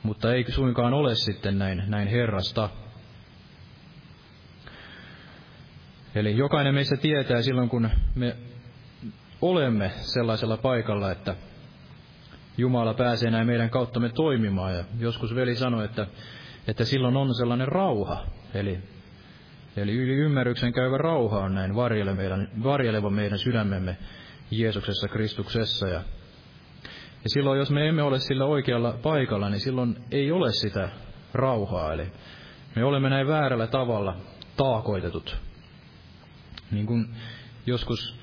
[0.03, 2.69] mutta ei suinkaan ole sitten näin, näin Herrasta.
[6.15, 8.35] Eli jokainen meistä tietää silloin, kun me
[9.41, 11.35] olemme sellaisella paikalla, että
[12.57, 14.73] Jumala pääsee näin meidän kauttamme toimimaan.
[14.73, 16.07] Ja joskus veli sanoi, että,
[16.67, 18.25] että silloin on sellainen rauha.
[18.53, 18.79] Eli,
[19.77, 23.97] eli yli ymmärryksen käyvä rauha on näin varjeleva meidän, varjeleva meidän sydämemme
[24.51, 25.87] Jeesuksessa Kristuksessa.
[25.87, 26.01] Ja,
[27.23, 30.89] ja silloin, jos me emme ole sillä oikealla paikalla, niin silloin ei ole sitä
[31.33, 31.93] rauhaa.
[31.93, 32.11] Eli
[32.75, 34.17] me olemme näin väärällä tavalla
[34.57, 35.37] taakoitetut.
[36.71, 37.09] Niin kuin
[37.65, 38.19] joskus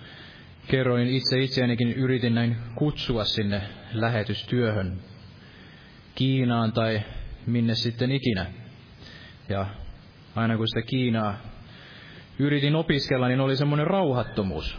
[0.68, 5.01] kerroin itse itseänikin yritin näin kutsua sinne lähetystyöhön
[6.14, 7.03] Kiinaan tai
[7.47, 8.47] minne sitten ikinä.
[9.49, 9.66] Ja
[10.36, 11.38] aina kun sitä Kiinaa
[12.38, 14.78] yritin opiskella, niin oli semmoinen rauhattomuus.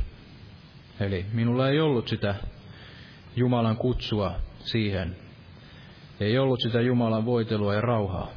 [0.99, 2.35] Eli minulla ei ollut sitä
[3.37, 5.15] Jumalan kutsua siihen.
[6.19, 8.27] Ei ollut sitä Jumalan voitelua ja rauhaa.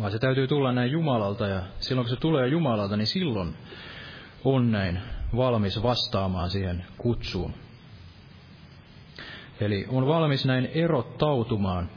[0.00, 3.54] Vaan se täytyy tulla näin Jumalalta ja silloin kun se tulee Jumalalta, niin silloin
[4.44, 5.00] on näin
[5.36, 7.54] valmis vastaamaan siihen kutsuun.
[9.60, 11.90] Eli on valmis näin erottautumaan,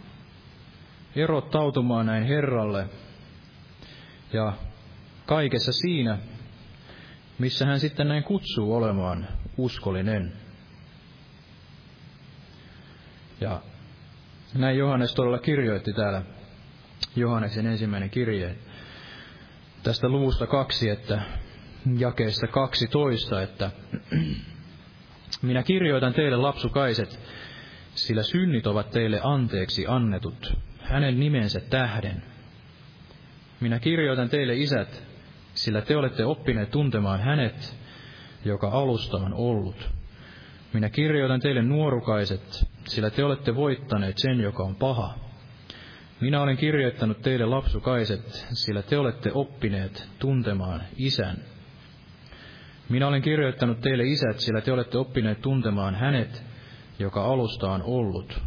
[1.16, 2.90] erottautumaan näin Herralle
[4.34, 4.54] ja
[5.26, 6.18] kaikessa siinä,
[7.40, 10.34] missä hän sitten näin kutsuu olemaan uskollinen.
[13.42, 13.62] Ja
[14.54, 16.22] Näin Johannes todella kirjoitti täällä,
[17.16, 18.56] Johanneksen ensimmäinen kirje,
[19.84, 21.22] tästä luvusta kaksi, että
[21.98, 23.72] jakeessa 12, että
[25.42, 27.20] minä kirjoitan teille lapsukaiset,
[27.96, 32.24] sillä synnit ovat teille anteeksi annetut, hänen nimensä tähden.
[33.60, 35.04] Minä kirjoitan teille isät,
[35.54, 37.78] sillä te olette oppineet tuntemaan hänet,
[38.46, 39.99] joka alusta on ollut.
[40.74, 45.16] Minä kirjoitan teille nuorukaiset, sillä te olette voittaneet sen, joka on paha.
[46.22, 51.38] Minä olen kirjoittanut teille lapsukaiset, sillä te olette oppineet tuntemaan isän.
[52.90, 56.44] Minä olen kirjoittanut teille isät, sillä te olette oppineet tuntemaan hänet,
[57.00, 58.42] joka alusta on ollut.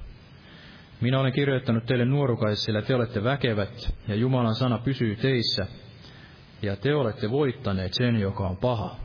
[1.01, 5.67] Minä olen kirjoittanut teille nuorukaiset, sillä te olette väkevät, ja Jumalan sana pysyy teissä,
[6.63, 8.97] ja te olette voittaneet sen, joka on paha.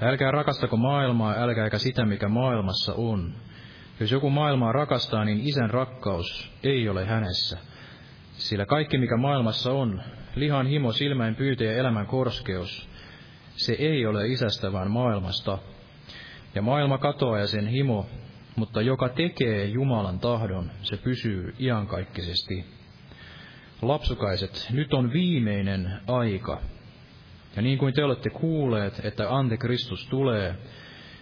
[0.00, 3.34] Älkää rakastako maailmaa, älkääkä sitä, mikä maailmassa on.
[4.00, 7.58] Jos joku maailmaa rakastaa, niin isän rakkaus ei ole hänessä.
[8.32, 10.02] Sillä kaikki, mikä maailmassa on,
[10.34, 12.88] lihan himo, silmäin pyytä ja elämän korskeus,
[13.56, 15.58] se ei ole isästä, vaan maailmasta.
[16.54, 18.06] Ja maailma katoaa ja sen himo,
[18.56, 22.64] mutta joka tekee Jumalan tahdon, se pysyy iankaikkisesti.
[23.82, 26.60] Lapsukaiset, nyt on viimeinen aika.
[27.56, 30.54] Ja niin kuin te olette kuulleet, että antikristus tulee,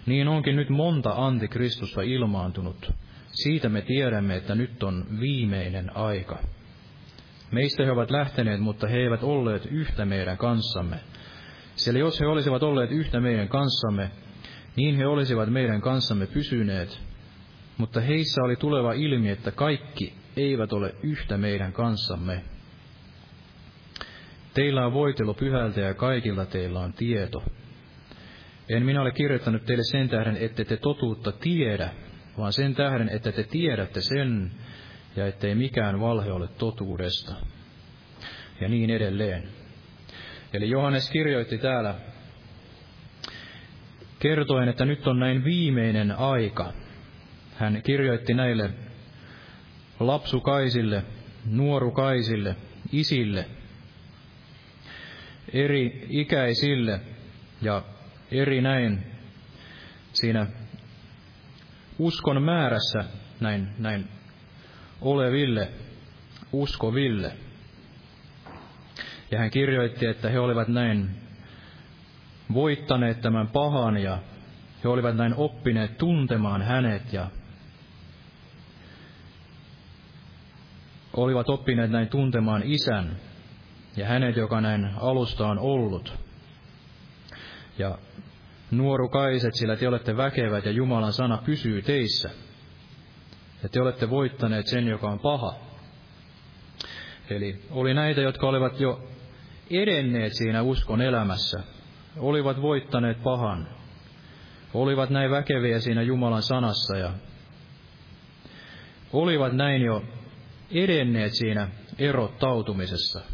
[0.07, 2.93] niin onkin nyt monta antikristusta ilmaantunut.
[3.33, 6.39] Siitä me tiedämme, että nyt on viimeinen aika.
[7.51, 10.97] Meistä he ovat lähteneet, mutta he eivät olleet yhtä meidän kanssamme.
[11.77, 14.11] Sillä jos he olisivat olleet yhtä meidän kanssamme,
[14.77, 17.01] niin he olisivat meidän kanssamme pysyneet.
[17.79, 22.43] Mutta heissä oli tuleva ilmi, että kaikki eivät ole yhtä meidän kanssamme.
[24.55, 27.43] Teillä on voitelu pyhältä ja kaikilla teillä on tieto.
[28.69, 31.91] En minä ole kirjoittanut teille sen tähden, että te totuutta tiedä,
[32.39, 34.51] vaan sen tähden, että te tiedätte sen,
[35.17, 37.35] ja ettei mikään valhe ole totuudesta.
[38.61, 39.49] Ja niin edelleen.
[40.53, 41.95] Eli Johannes kirjoitti täällä
[44.19, 46.73] kertoen, että nyt on näin viimeinen aika.
[47.57, 48.71] Hän kirjoitti näille
[50.01, 51.03] lapsukaisille,
[51.47, 52.57] nuorukaisille,
[52.93, 53.47] isille,
[55.53, 57.01] eri ikäisille
[57.63, 57.83] ja
[58.31, 59.05] eri näin
[60.13, 60.47] siinä
[61.99, 63.05] uskon määrässä
[63.41, 64.09] näin, näin
[65.01, 65.69] oleville,
[66.53, 67.33] uskoville.
[69.31, 71.11] Ja hän kirjoitti, että he olivat näin
[72.55, 74.19] voittaneet tämän pahan ja
[74.85, 77.31] he olivat näin oppineet tuntemaan hänet ja
[81.17, 83.17] olivat oppineet näin tuntemaan isän
[83.97, 86.13] ja hänet, joka näin alusta on ollut.
[87.79, 87.99] Ja
[88.71, 92.31] nuorukaiset, sillä te olette väkevät ja Jumalan sana pysyy teissä.
[93.63, 95.55] Ja te olette voittaneet sen, joka on paha.
[97.31, 99.09] Eli oli näitä, jotka olivat jo
[99.71, 101.63] edenneet siinä uskon elämässä,
[102.17, 103.69] olivat voittaneet pahan,
[104.75, 107.13] olivat näin väkeviä siinä Jumalan sanassa ja
[109.13, 110.05] olivat näin jo
[110.71, 111.69] edenneet siinä
[111.99, 113.34] erottautumisessa.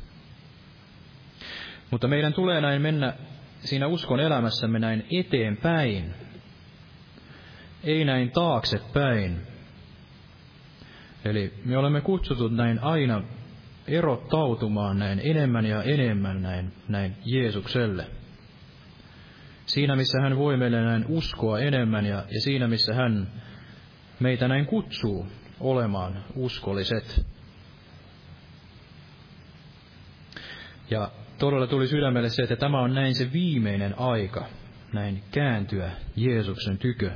[1.91, 3.15] Mutta meidän tulee näin mennä
[3.61, 6.15] siinä uskon elämässämme näin eteenpäin,
[7.85, 9.41] ei näin taaksepäin.
[11.25, 13.23] Eli me olemme kutsutut näin aina
[13.87, 18.07] erottautumaan näin enemmän ja enemmän näin, näin Jeesukselle.
[19.67, 23.29] Siinä, missä hän voi meille näin uskoa enemmän ja, ja siinä, missä hän
[24.21, 25.27] meitä näin kutsuu
[25.61, 27.27] olemaan uskolliset.
[30.91, 31.11] Ja
[31.41, 34.45] todella tuli sydämelle se, että tämä on näin se viimeinen aika,
[34.93, 37.11] näin kääntyä Jeesuksen tykö.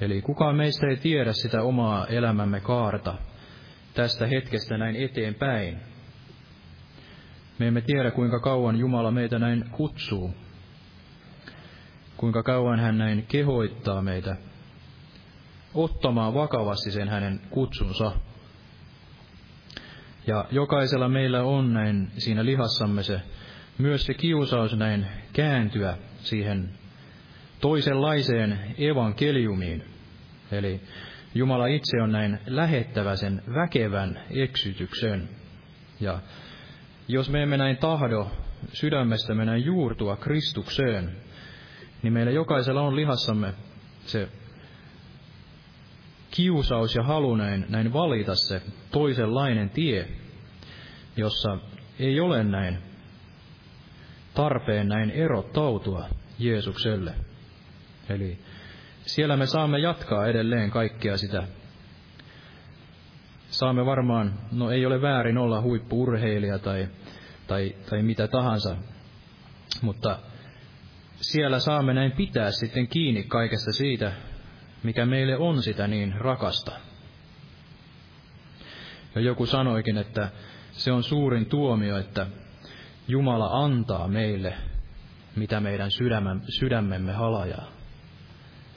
[0.00, 3.14] Eli kukaan meistä ei tiedä sitä omaa elämämme kaarta
[3.94, 5.78] tästä hetkestä näin eteenpäin.
[7.58, 10.34] Me emme tiedä, kuinka kauan Jumala meitä näin kutsuu,
[12.16, 14.36] kuinka kauan hän näin kehoittaa meitä
[15.74, 18.12] ottamaan vakavasti sen hänen kutsunsa.
[20.26, 23.20] Ja jokaisella meillä on näin siinä lihassamme se,
[23.78, 26.68] myös se kiusaus näin kääntyä siihen
[27.60, 29.84] toisenlaiseen evankeliumiin.
[30.52, 30.80] Eli
[31.34, 35.28] Jumala itse on näin lähettävä sen väkevän eksytyksen.
[36.00, 36.18] Ja
[37.08, 38.30] jos me emme näin tahdo
[38.72, 41.16] sydämestämme näin juurtua Kristukseen,
[42.02, 43.54] niin meillä jokaisella on lihassamme
[44.06, 44.28] se
[46.36, 50.08] kiusaus ja halu näin, näin valita se toisenlainen tie,
[51.16, 51.58] jossa
[51.98, 52.78] ei ole näin
[54.34, 56.08] tarpeen näin erottautua
[56.38, 57.14] Jeesukselle.
[58.08, 58.38] Eli
[59.06, 61.42] siellä me saamme jatkaa edelleen kaikkea sitä
[63.54, 66.88] saamme varmaan, no ei ole väärin olla huippuurheilija tai,
[67.46, 68.76] tai, tai mitä tahansa,
[69.82, 70.18] mutta
[71.20, 74.12] siellä saamme näin pitää sitten kiinni kaikesta siitä,
[74.84, 76.72] mikä meille on sitä niin rakasta.
[79.14, 80.28] Ja joku sanoikin, että
[80.72, 82.26] se on suurin tuomio, että
[83.08, 84.54] Jumala antaa meille,
[85.36, 85.90] mitä meidän
[86.48, 87.70] sydämemme halajaa.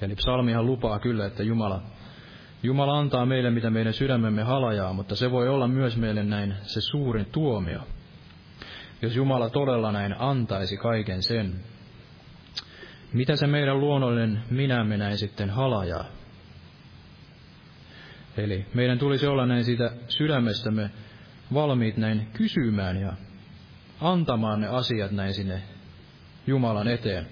[0.02, 1.82] Eli psalmihan lupaa kyllä, että Jumala,
[2.64, 6.82] Jumala antaa meille, mitä meidän sydämemme halajaa, mutta se voi olla myös meille näin se
[6.82, 7.80] suurin tuomio.
[9.02, 11.54] Jos Jumala todella näin antaisi kaiken sen,
[13.18, 16.06] mitä se meidän luonnollinen minämme näin sitten halajaa?
[18.38, 20.90] Eli meidän tulisi olla näin siitä sydämestämme
[21.54, 23.14] valmiit näin kysymään ja
[24.02, 25.62] antamaan ne asiat näin sinne
[26.48, 27.28] Jumalan eteen.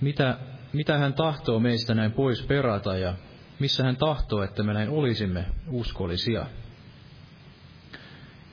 [0.00, 0.38] Mitä,
[0.72, 3.14] mitä hän tahtoo meistä näin pois perata ja
[3.58, 6.46] missä hän tahtoo, että me näin olisimme uskollisia.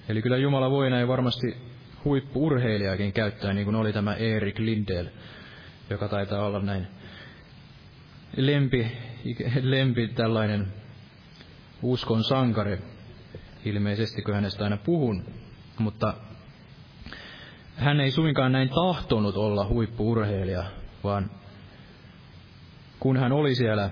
[0.09, 1.57] Eli kyllä Jumala voi näin varmasti
[2.05, 5.07] huippuurheilijakin käyttää, niin kuin oli tämä Erik Lindell,
[5.91, 6.87] joka taitaa olla näin.
[8.37, 8.91] Lempi,
[9.61, 10.73] lempi tällainen
[11.81, 12.79] uskon sankari,
[13.65, 15.25] ilmeisesti kun hänestä aina puhun,
[15.79, 16.13] mutta
[17.75, 20.63] hän ei suinkaan näin tahtonut olla huippuurheilija,
[21.03, 21.31] vaan
[22.99, 23.89] kun hän oli siellä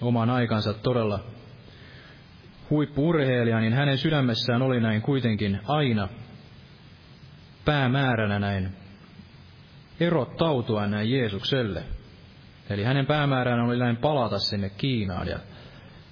[0.00, 1.24] oman aikansa todella
[2.70, 6.08] huippuurheilija, niin hänen sydämessään oli näin kuitenkin aina
[7.64, 8.81] päämääränä näin
[10.06, 11.82] erottautua näin Jeesukselle.
[12.70, 15.38] Eli hänen päämääränä oli näin palata sinne Kiinaan ja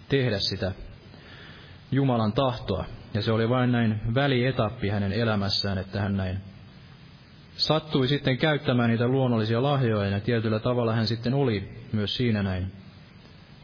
[0.09, 0.72] tehdä sitä
[1.93, 2.84] Jumalan tahtoa.
[3.14, 6.41] Ja se oli vain näin välietappi hänen elämässään, että hän näin
[7.61, 12.72] sattui sitten käyttämään niitä luonnollisia lahjoja, ja tietyllä tavalla hän sitten oli myös siinä näin.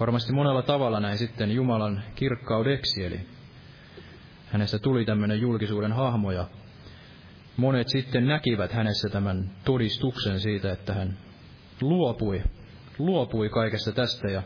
[0.01, 3.21] Varmasti monella tavalla näin sitten Jumalan kirkkaudeksi, eli
[4.47, 6.45] hänestä tuli tämmöinen julkisuuden hahmo, ja
[7.57, 11.19] monet sitten näkivät hänessä tämän todistuksen siitä, että hän
[11.81, 12.43] luopui,
[12.99, 14.43] luopui kaikesta tästä ja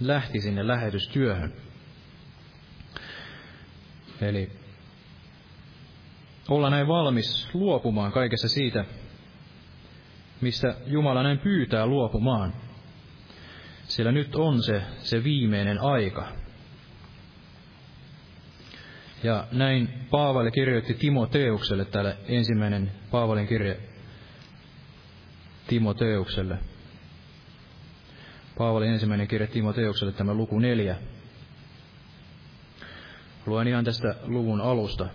[0.00, 1.52] lähti sinne lähetystyöhön.
[4.20, 4.50] Eli
[6.48, 8.84] olla näin valmis luopumaan kaikessa siitä,
[10.40, 12.54] mistä Jumala näin pyytää luopumaan.
[13.84, 16.32] Sillä nyt on se, se viimeinen aika.
[19.26, 23.80] Ja näin Paavali kirjoitti Timoteukselle täällä ensimmäinen Paavalin kirje
[25.66, 26.58] Timoteukselle.
[28.58, 30.96] Paavalin ensimmäinen kirje Timoteukselle, tämä luku neljä.
[33.46, 35.08] Luen ihan tästä luvun alusta.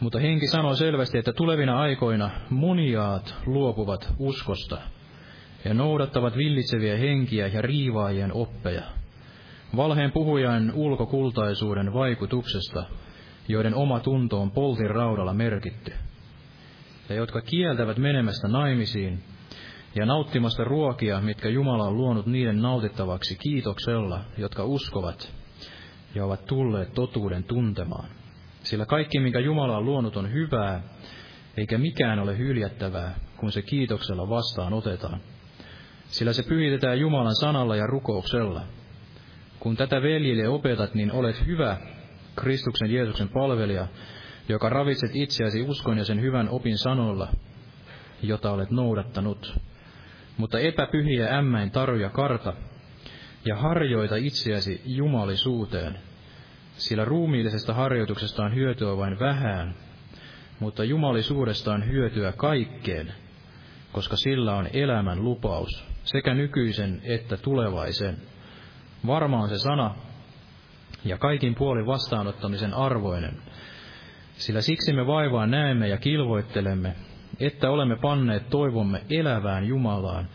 [0.00, 4.78] Mutta henki sanoo selvästi, että tulevina aikoina moniaat luopuvat uskosta
[5.64, 8.99] ja noudattavat villitseviä henkiä ja riivaajien oppeja,
[9.76, 12.84] valheen puhujan ulkokultaisuuden vaikutuksesta,
[13.48, 15.92] joiden oma tunto on poltin raudalla merkitty,
[17.08, 19.22] ja jotka kieltävät menemästä naimisiin
[19.94, 25.32] ja nauttimasta ruokia, mitkä Jumala on luonut niiden nautittavaksi kiitoksella, jotka uskovat
[26.14, 28.08] ja ovat tulleet totuuden tuntemaan.
[28.62, 30.82] Sillä kaikki, minkä Jumala on luonut, on hyvää,
[31.56, 35.20] eikä mikään ole hyljättävää, kun se kiitoksella vastaan otetaan.
[36.06, 38.62] Sillä se pyhitetään Jumalan sanalla ja rukouksella.
[39.60, 41.76] Kun tätä veljille opetat, niin olet hyvä
[42.36, 43.86] Kristuksen Jeesuksen palvelija,
[44.48, 47.28] joka ravitset itseäsi uskon ja sen hyvän opin sanoilla,
[48.22, 49.54] jota olet noudattanut.
[50.36, 52.52] Mutta epäpyhiä ämmäin taruja karta,
[53.44, 55.98] ja harjoita itseäsi jumalisuuteen,
[56.76, 59.74] sillä ruumiillisesta harjoituksesta on hyötyä vain vähän,
[60.60, 63.14] mutta jumalisuudesta on hyötyä kaikkeen,
[63.92, 68.16] koska sillä on elämän lupaus, sekä nykyisen että tulevaisen.
[69.06, 69.94] Varma on se sana,
[71.04, 73.42] ja kaikin puolin vastaanottamisen arvoinen,
[74.32, 76.94] sillä siksi me vaivaa näemme ja kilvoittelemme,
[77.40, 80.28] että olemme panneet toivomme elävään Jumalaan,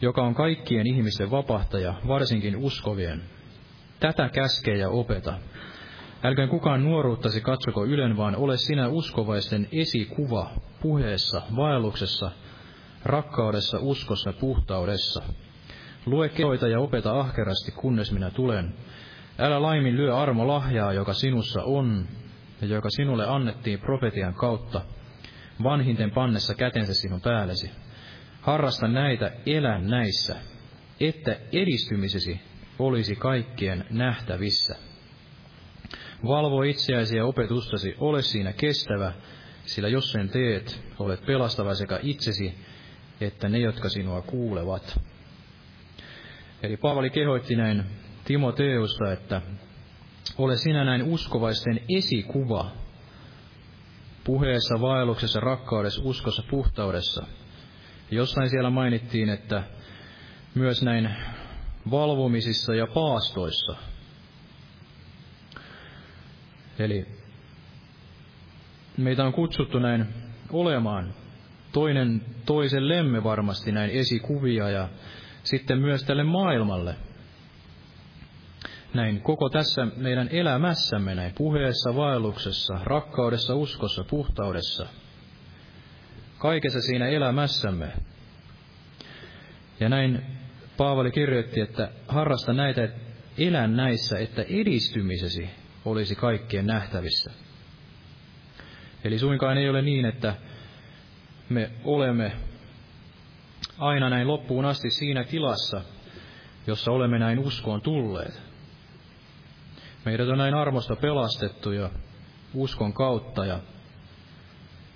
[0.00, 3.22] joka on kaikkien ihmisten vapahtaja, varsinkin uskovien.
[4.00, 5.34] Tätä käskee ja opeta.
[6.22, 10.50] Älkää kukaan nuoruuttasi katsoko ylen, vaan ole sinä uskovaisten esikuva
[10.82, 12.30] puheessa, vaelluksessa,
[13.04, 15.22] rakkaudessa, uskossa, puhtaudessa.
[16.06, 18.74] Lue kehoita ja opeta ahkerasti, kunnes minä tulen.
[19.38, 22.08] Älä laimin lyö armo lahjaa, joka sinussa on,
[22.60, 24.80] ja joka sinulle annettiin profetian kautta,
[25.62, 27.70] vanhinten pannessa kätensä sinun päällesi
[28.46, 30.36] Harrasta näitä, elä näissä,
[31.00, 32.40] että edistymisesi
[32.78, 34.76] olisi kaikkien nähtävissä.
[36.26, 39.12] Valvo itseäsi ja opetustasi, ole siinä kestävä,
[39.64, 42.54] sillä jos sen teet, olet pelastava sekä itsesi
[43.20, 45.00] että ne, jotka sinua kuulevat.
[46.62, 47.84] Eli Paavali kehoitti näin
[48.24, 49.42] Timoteusta, että
[50.38, 52.70] ole sinä näin uskovaisten esikuva
[54.24, 57.26] puheessa, vaelluksessa, rakkaudessa, uskossa, puhtaudessa.
[58.10, 59.62] Jossain siellä mainittiin, että
[60.54, 61.10] myös näin
[61.90, 63.76] valvomisissa ja paastoissa.
[66.78, 67.06] Eli
[68.96, 70.06] meitä on kutsuttu näin
[70.52, 71.14] olemaan
[71.72, 74.88] toinen toisellemme varmasti näin esikuvia ja
[75.46, 76.94] sitten myös tälle maailmalle.
[78.94, 84.86] Näin koko tässä meidän elämässämme, näin puheessa, vaelluksessa, rakkaudessa, uskossa, puhtaudessa.
[86.38, 87.92] Kaikessa siinä elämässämme.
[89.80, 90.22] Ja näin
[90.76, 92.88] Paavali kirjoitti, että harrasta näitä,
[93.38, 95.50] elä näissä, että edistymisesi
[95.84, 97.30] olisi kaikkien nähtävissä.
[99.04, 100.34] Eli suinkaan ei ole niin, että
[101.48, 102.32] me olemme
[103.78, 105.82] aina näin loppuun asti siinä tilassa,
[106.66, 108.42] jossa olemme näin uskoon tulleet.
[110.04, 111.90] Meidät on näin armosta pelastettu ja
[112.54, 113.44] uskon kautta.
[113.44, 113.60] Ja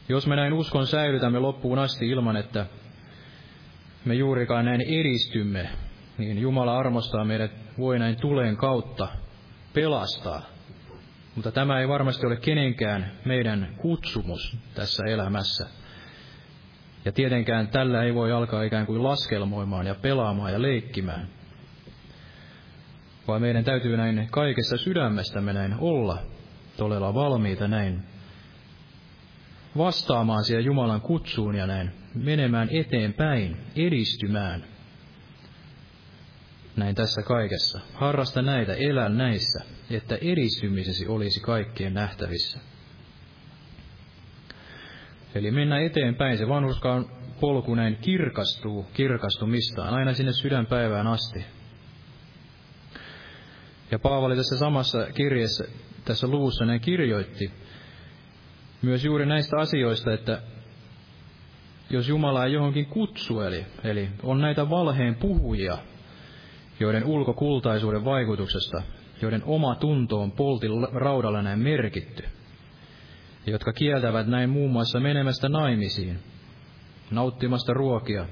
[0.09, 2.67] jos me näin uskon säilytämme loppuun asti ilman, että
[4.05, 5.71] me juurikaan näin edistymme,
[6.19, 9.09] niin Jumala armostaa meidät voi näin tuleen kautta
[9.75, 10.43] pelastaa.
[11.35, 15.80] Mutta tämä ei varmasti ole kenenkään meidän kutsumus tässä elämässä.
[17.05, 21.29] Ja tietenkään tällä ei voi alkaa ikään kuin laskelmoimaan ja pelaamaan ja leikkimään.
[23.29, 26.19] Vaan meidän täytyy näin kaikessa sydämestämme näin olla
[26.77, 28.03] todella valmiita näin
[29.77, 34.65] vastaamaan siihen Jumalan kutsuun ja näin menemään eteenpäin, edistymään.
[36.77, 37.81] Näin tässä kaikessa.
[37.95, 42.59] Harrasta näitä, elä näissä, että edistymisesi olisi kaikkien nähtävissä.
[45.35, 46.39] Eli mennä eteenpäin.
[46.39, 47.07] Se vanhuskaan
[47.41, 51.45] polku näin kirkastuu kirkastumistaan aina sinne sydänpäivään asti.
[53.91, 55.65] Ja Paavali tässä samassa kirjeessä,
[56.05, 57.51] tässä luvussa näin kirjoitti
[58.83, 60.43] myös juuri näistä asioista, että
[61.91, 65.79] jos Jumala ei johonkin kutsu, eli, eli on näitä valheen puhujia,
[66.81, 68.83] joiden ulkokultaisuuden vaikutuksesta,
[69.23, 72.25] joiden oma tunto on poltin raudalla näin merkitty–
[73.51, 76.19] jotka kieltävät näin muun muassa menemästä naimisiin,
[77.11, 78.27] nauttimasta ruokia,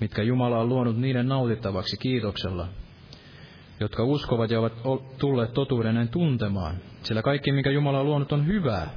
[0.00, 2.68] mitkä Jumala on luonut niiden nautittavaksi kiitoksella,
[3.80, 8.90] jotka uskovat ja ovat tulleet totuuden tuntemaan, sillä kaikki, mikä Jumala on luonut, on hyvää,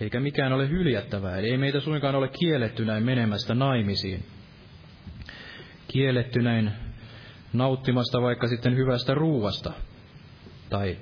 [0.00, 4.24] eikä mikään ole hyljättävää, eli ei meitä suinkaan ole kielletty näin menemästä naimisiin,
[5.88, 6.70] kielletty näin
[7.52, 9.72] nauttimasta vaikka sitten hyvästä ruuasta,
[10.70, 10.96] tai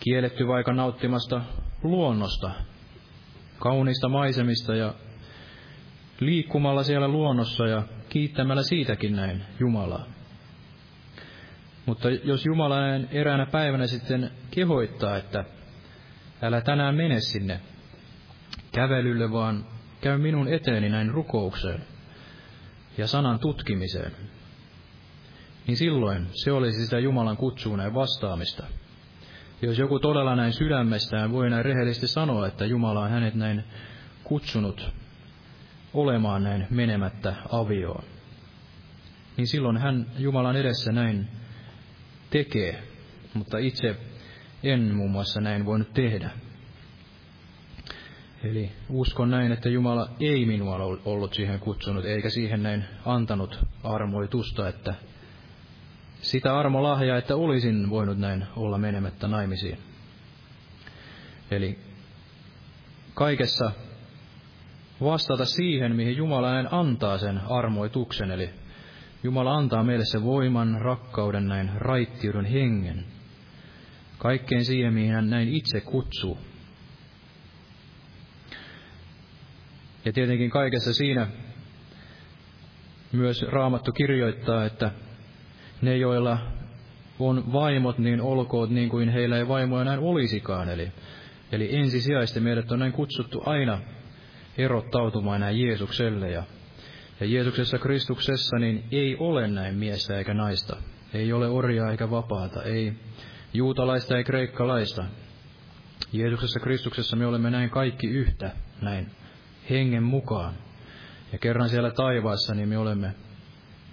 [0.00, 1.40] kielletty vaikka nauttimasta
[1.82, 2.50] luonnosta,
[3.58, 4.94] kauniista maisemista ja
[6.20, 10.06] liikkumalla siellä luonnossa ja kiittämällä siitäkin näin Jumalaa.
[11.86, 15.44] Mutta jos Jumala näin eräänä päivänä sitten kehoittaa, että
[16.42, 17.60] älä tänään mene sinne
[18.72, 19.66] kävelylle, vaan
[20.00, 21.84] käy minun eteeni näin rukoukseen
[22.98, 24.12] ja sanan tutkimiseen,
[25.66, 28.66] niin silloin se olisi sitä Jumalan kutsuun vastaamista–
[29.62, 33.64] jos joku todella näin sydämestään voi näin rehellisesti sanoa, että Jumala on hänet näin
[34.24, 34.90] kutsunut
[35.94, 38.04] olemaan näin menemättä avioon,
[39.36, 41.28] niin silloin hän Jumalan edessä näin
[42.30, 42.82] tekee,
[43.34, 43.96] mutta itse
[44.62, 46.30] en muun muassa näin voinut tehdä.
[48.44, 54.68] Eli uskon näin, että Jumala ei minua ollut siihen kutsunut, eikä siihen näin antanut armoitusta,
[54.68, 54.94] että
[56.22, 59.78] sitä armolahjaa, että olisin voinut näin olla menemättä naimisiin.
[61.50, 61.78] Eli
[63.14, 63.72] kaikessa
[65.02, 68.30] vastata siihen, mihin Jumala näin antaa sen armoituksen.
[68.30, 68.50] Eli
[69.22, 73.04] Jumala antaa meille sen voiman, rakkauden, näin raittiuden hengen.
[74.18, 76.38] Kaikkeen siihen, mihin hän näin itse kutsuu.
[80.04, 81.26] Ja tietenkin kaikessa siinä
[83.12, 84.90] myös Raamattu kirjoittaa, että
[85.82, 86.38] ne, joilla
[87.18, 90.68] on vaimot, niin olkoot niin kuin heillä ei vaimoja näin olisikaan.
[90.68, 90.92] Eli,
[91.52, 93.78] eli ensisijaisesti meidät on näin kutsuttu aina
[94.58, 96.30] erottautumaan näin Jeesukselle.
[96.30, 96.42] Ja,
[97.20, 100.76] ja Jeesuksessa Kristuksessa niin ei ole näin miestä eikä naista.
[101.14, 102.92] Ei ole orjaa eikä vapaata, ei
[103.54, 105.04] juutalaista eikä kreikkalaista.
[106.12, 108.50] Jeesuksessa Kristuksessa me olemme näin kaikki yhtä,
[108.82, 109.06] näin
[109.70, 110.54] hengen mukaan.
[111.32, 113.14] Ja kerran siellä taivaassa, niin me olemme,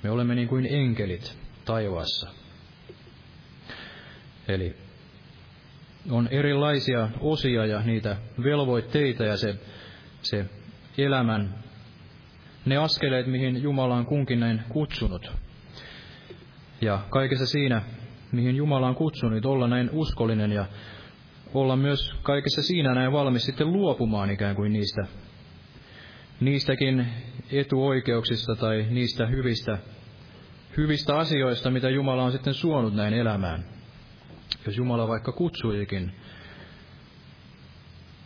[0.03, 2.27] me olemme niin kuin enkelit, taivaassa.
[4.47, 4.75] Eli
[6.11, 9.55] on erilaisia osia ja niitä velvoitteita ja se,
[10.21, 10.45] se
[10.97, 11.55] elämän,
[12.65, 15.31] ne askeleet, mihin Jumala on kunkin näin kutsunut.
[16.81, 17.81] Ja kaikessa siinä,
[18.31, 20.65] mihin Jumala on kutsunut, olla näin uskollinen ja
[21.53, 25.07] olla myös kaikessa siinä näin valmis sitten luopumaan ikään kuin niistä,
[26.39, 27.07] niistäkin
[27.51, 29.77] etuoikeuksista tai niistä hyvistä,
[30.77, 33.65] hyvistä asioista, mitä Jumala on sitten suonut näin elämään.
[34.65, 36.11] Jos Jumala vaikka kutsuikin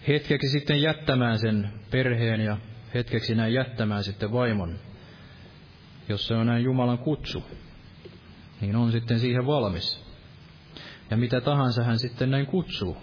[0.07, 2.57] hetkeksi sitten jättämään sen perheen ja
[2.93, 4.79] hetkeksi näin jättämään sitten vaimon,
[6.09, 7.43] jos se on näin Jumalan kutsu,
[8.61, 10.03] niin on sitten siihen valmis.
[11.11, 12.97] Ja mitä tahansa hän sitten näin kutsuu.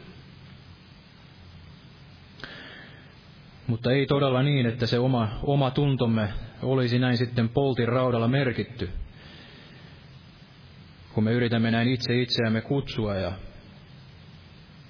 [3.66, 6.32] Mutta ei todella niin, että se oma, oma tuntomme
[6.62, 8.90] olisi näin sitten poltin raudalla merkitty,
[11.20, 13.32] kun me yritämme näin itse itseämme kutsua ja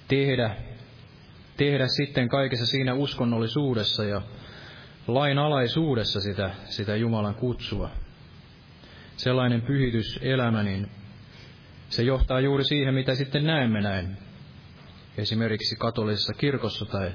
[0.07, 0.55] tehdä,
[1.57, 4.21] tehdä sitten kaikessa siinä uskonnollisuudessa ja
[5.07, 7.91] lainalaisuudessa sitä, sitä Jumalan kutsua.
[9.17, 10.91] Sellainen pyhityselämä, niin
[11.89, 14.17] se johtaa juuri siihen, mitä sitten näemme näin.
[15.17, 17.11] Esimerkiksi katolisessa kirkossa tai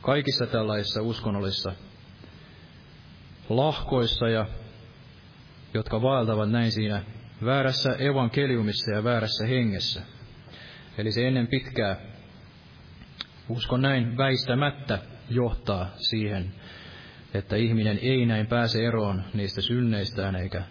[0.00, 1.72] kaikissa tällaisissa uskonnollisissa
[3.48, 4.46] lahkoissa, ja,
[5.74, 7.02] jotka vaeltavat näin siinä
[7.44, 10.02] väärässä evankeliumissa ja väärässä hengessä.
[10.98, 11.96] Eli se ennen pitkää,
[13.48, 14.98] uskon näin väistämättä,
[15.30, 16.54] johtaa siihen,
[17.34, 20.62] että ihminen ei näin pääse eroon niistä synneistään, eikä,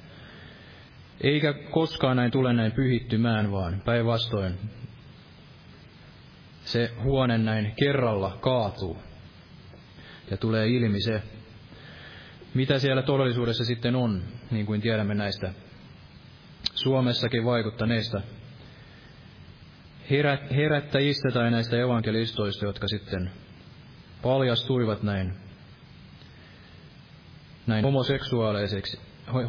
[1.22, 4.60] eikä koskaan näin tule näin pyhittymään, vaan päinvastoin
[6.64, 8.98] se huone näin kerralla kaatuu
[10.32, 11.22] ja tulee ilmi se,
[12.54, 15.54] mitä siellä todellisuudessa sitten on, niin kuin tiedämme näistä
[16.74, 18.22] Suomessakin vaikuttaneista
[20.56, 23.32] herättäjistä tai näistä evankelistoista, jotka sitten
[24.22, 25.34] paljastuivat näin,
[27.68, 29.00] näin homoseksuaaleiksi,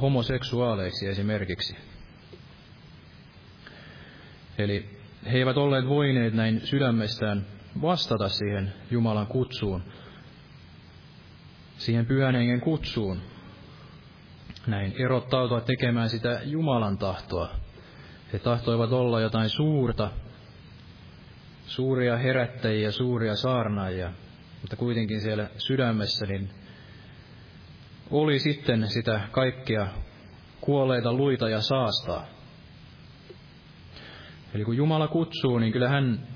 [0.00, 1.76] homoseksuaaleiksi esimerkiksi.
[4.58, 4.98] Eli
[5.32, 7.46] he eivät olleet voineet näin sydämestään
[7.82, 9.82] vastata siihen Jumalan kutsuun,
[11.78, 13.22] siihen pyhän hengen kutsuun,
[14.66, 17.48] näin erottautua tekemään sitä Jumalan tahtoa.
[18.32, 20.10] He tahtoivat olla jotain suurta,
[21.66, 24.12] suuria herättäjiä, suuria saarnaajia,
[24.60, 26.50] mutta kuitenkin siellä sydämessä niin
[28.10, 29.86] oli sitten sitä kaikkea
[30.60, 32.26] kuolleita luita ja saastaa.
[34.54, 36.26] Eli kun Jumala kutsuu, niin kyllä hän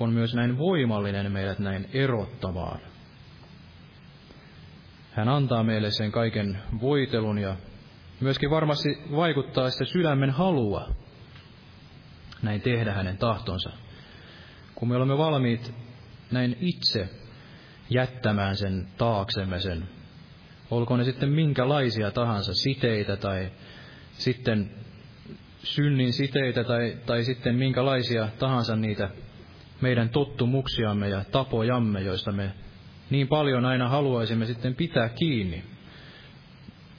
[0.00, 2.80] on myös näin voimallinen meidät näin erottamaan.
[5.12, 7.56] Hän antaa meille sen kaiken voitelun ja
[8.20, 10.88] myöskin varmasti vaikuttaa sitä sydämen halua
[12.42, 13.70] näin tehdä hänen tahtonsa.
[14.74, 15.74] Kun me olemme valmiit
[16.30, 17.08] näin itse
[17.90, 19.88] jättämään sen taaksemme sen,
[20.70, 23.50] olkoon ne sitten minkälaisia tahansa siteitä tai
[24.12, 24.70] sitten
[25.62, 29.10] synnin siteitä tai, tai sitten minkälaisia tahansa niitä
[29.80, 32.52] meidän tottumuksiamme ja tapojamme, joista me
[33.10, 35.64] niin paljon aina haluaisimme sitten pitää kiinni.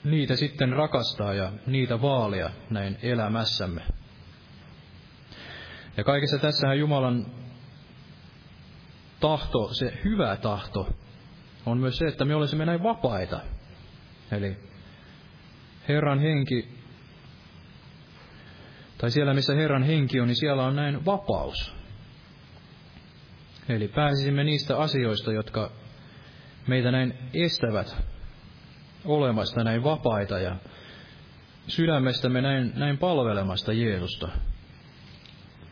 [0.04, 3.82] Niitä sitten rakastaa ja niitä vaalia näin elämässämme.
[5.96, 7.26] Ja kaikessa tässähän Jumalan
[9.20, 10.88] tahto, se hyvä tahto,
[11.66, 13.40] on myös se, että me olisimme näin vapaita.
[14.32, 14.56] Eli
[15.88, 16.68] Herran henki,
[18.98, 21.74] tai siellä missä Herran henki on, niin siellä on näin vapaus.
[23.68, 25.70] Eli pääsisimme niistä asioista, jotka
[26.66, 27.96] meitä näin estävät
[29.04, 30.56] olemasta näin vapaita ja
[31.66, 34.28] sydämestämme näin, näin palvelemasta Jeesusta.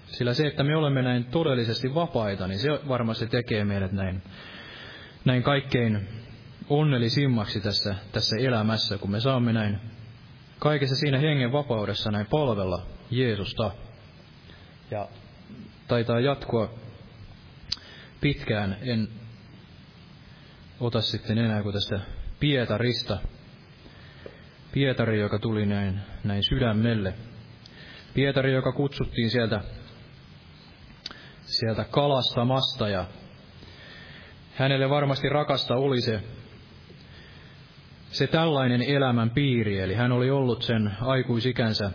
[0.06, 4.22] Sillä se, että me olemme näin todellisesti vapaita, niin se varmasti tekee meidät näin,
[5.24, 6.08] näin kaikkein
[6.68, 9.80] onnellisimmaksi tässä, tässä elämässä, kun me saamme näin
[10.58, 13.70] kaikessa siinä hengen vapaudessa näin palvella Jeesusta.
[14.90, 15.08] Ja
[15.88, 16.74] taitaa jatkua
[18.20, 18.76] pitkään.
[18.80, 19.08] En
[20.80, 22.00] ota sitten enää kuin tästä
[22.40, 23.18] Pietarista.
[24.72, 27.14] Pietari, joka tuli näin, näin sydämelle.
[28.14, 29.60] Pietari, joka kutsuttiin sieltä,
[31.42, 33.04] sieltä kalastamasta ja
[34.54, 36.20] hänelle varmasti rakasta oli se,
[38.10, 41.90] se tällainen elämän piiri, eli hän oli ollut sen aikuisikänsä,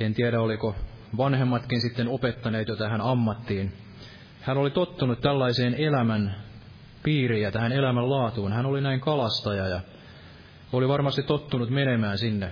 [0.00, 0.76] en tiedä oliko
[1.16, 3.72] vanhemmatkin sitten opettaneet jo tähän ammattiin.
[4.40, 6.43] Hän oli tottunut tällaiseen elämän
[7.04, 8.52] piiriin ja tähän elämän laatuun.
[8.52, 9.80] Hän oli näin kalastaja ja
[10.72, 12.50] oli varmasti tottunut menemään sinne,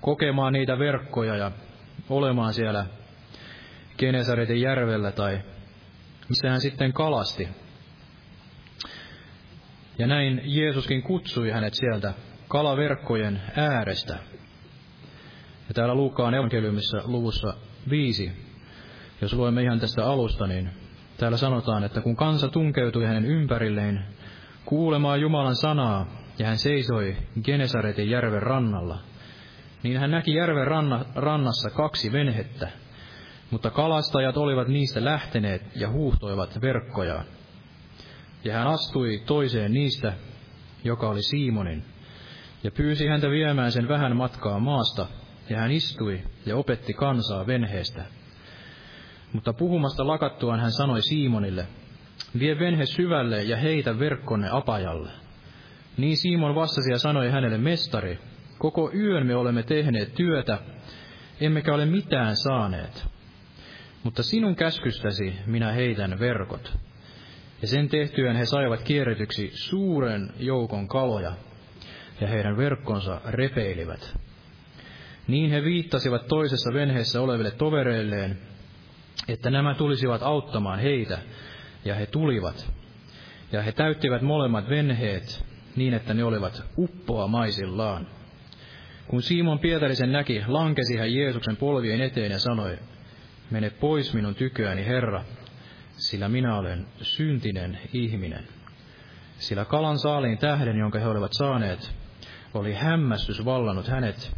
[0.00, 1.52] kokemaan niitä verkkoja ja
[2.08, 2.86] olemaan siellä
[3.98, 5.40] Genesaretin järvellä tai
[6.28, 7.48] missä hän sitten kalasti.
[9.98, 12.12] Ja näin Jeesuskin kutsui hänet sieltä
[12.48, 14.18] kalaverkkojen äärestä.
[15.68, 17.54] Ja täällä Luukkaan evankeliumissa luvussa
[17.90, 18.32] viisi,
[19.20, 20.70] jos luemme ihan tästä alusta, niin
[21.20, 24.04] täällä sanotaan, että kun kansa tunkeutui hänen ympärilleen
[24.64, 26.06] kuulemaan Jumalan sanaa,
[26.38, 28.98] ja hän seisoi Genesaretin järven rannalla,
[29.82, 32.68] niin hän näki järven ranna, rannassa kaksi venhettä,
[33.50, 37.24] mutta kalastajat olivat niistä lähteneet ja huuhtoivat verkkojaan.
[38.44, 40.12] Ja hän astui toiseen niistä,
[40.84, 41.84] joka oli Simonin,
[42.64, 45.06] ja pyysi häntä viemään sen vähän matkaa maasta,
[45.50, 48.19] ja hän istui ja opetti kansaa venheestä.
[49.32, 51.66] Mutta puhumasta lakattuaan hän sanoi Simonille,
[52.38, 55.10] vie venhe syvälle ja heitä verkkonne apajalle.
[55.96, 58.18] Niin Simon vastasi ja sanoi hänelle, mestari,
[58.58, 60.58] koko yön me olemme tehneet työtä,
[61.40, 63.06] emmekä ole mitään saaneet.
[64.02, 66.78] Mutta sinun käskystäsi minä heitän verkot.
[67.62, 71.32] Ja sen tehtyään he saivat kierretyksi suuren joukon kaloja,
[72.20, 74.16] ja heidän verkkonsa repeilivät.
[75.26, 78.38] Niin he viittasivat toisessa venheessä oleville tovereilleen,
[79.28, 81.18] että nämä tulisivat auttamaan heitä,
[81.84, 82.72] ja he tulivat.
[83.52, 85.44] Ja he täyttivät molemmat venheet
[85.76, 88.06] niin, että ne olivat uppoa maisillaan.
[89.08, 92.78] Kun Simon Pietarisen näki, lankesi hän Jeesuksen polvien eteen ja sanoi,
[93.50, 95.24] mene pois minun tyköäni, Herra,
[95.92, 98.48] sillä minä olen syntinen ihminen.
[99.38, 101.94] Sillä kalan saaliin tähden, jonka he olivat saaneet,
[102.54, 104.36] oli hämmästys vallannut hänet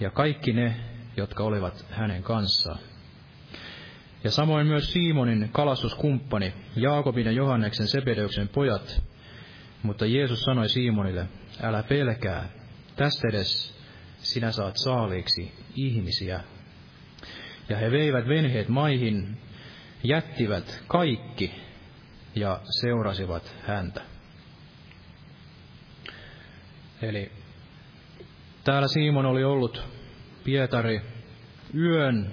[0.00, 0.76] ja kaikki ne,
[1.16, 2.78] jotka olivat hänen kanssaan.
[4.24, 9.02] Ja samoin myös Simonin kalastuskumppani, Jaakobin ja Johanneksen Sebedeuksen pojat.
[9.82, 11.26] Mutta Jeesus sanoi Simonille,
[11.62, 12.48] älä pelkää,
[12.96, 13.78] tästä edes
[14.18, 16.40] sinä saat saaliiksi ihmisiä.
[17.68, 19.38] Ja he veivät venheet maihin,
[20.04, 21.54] jättivät kaikki
[22.34, 24.02] ja seurasivat häntä.
[27.02, 27.32] Eli
[28.64, 29.82] täällä Simon oli ollut
[30.44, 31.00] Pietari
[31.74, 32.32] yön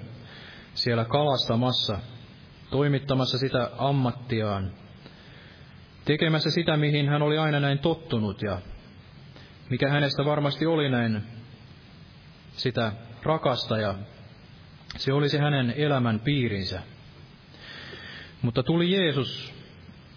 [0.78, 1.98] siellä kalastamassa,
[2.70, 4.72] toimittamassa sitä ammattiaan,
[6.04, 8.60] tekemässä sitä, mihin hän oli aina näin tottunut ja
[9.70, 11.22] mikä hänestä varmasti oli näin
[12.52, 13.94] sitä rakasta ja
[14.96, 16.82] se olisi hänen elämän piirinsä.
[18.42, 19.54] Mutta tuli Jeesus,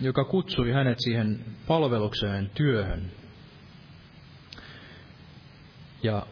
[0.01, 3.11] joka kutsui hänet siihen palvelukseen, työhön.
[6.03, 6.25] Ja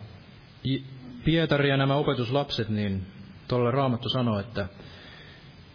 [1.25, 3.07] Pietari ja nämä opetuslapset, niin
[3.49, 4.67] tuolla Raamattu sanoo, että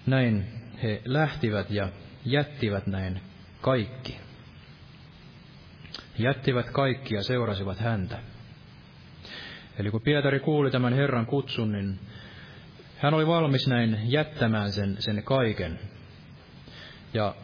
[0.07, 0.47] näin
[0.83, 1.89] he lähtivät ja
[2.25, 3.21] jättivät näin
[3.61, 4.21] kaikki.
[6.19, 8.19] Jättivät kaikki ja seurasivat häntä.
[9.79, 11.99] Eli kun Pietari kuuli tämän Herran kutsun, niin
[12.99, 15.79] hän oli valmis näin jättämään sen, sen kaiken.
[17.15, 17.35] Ja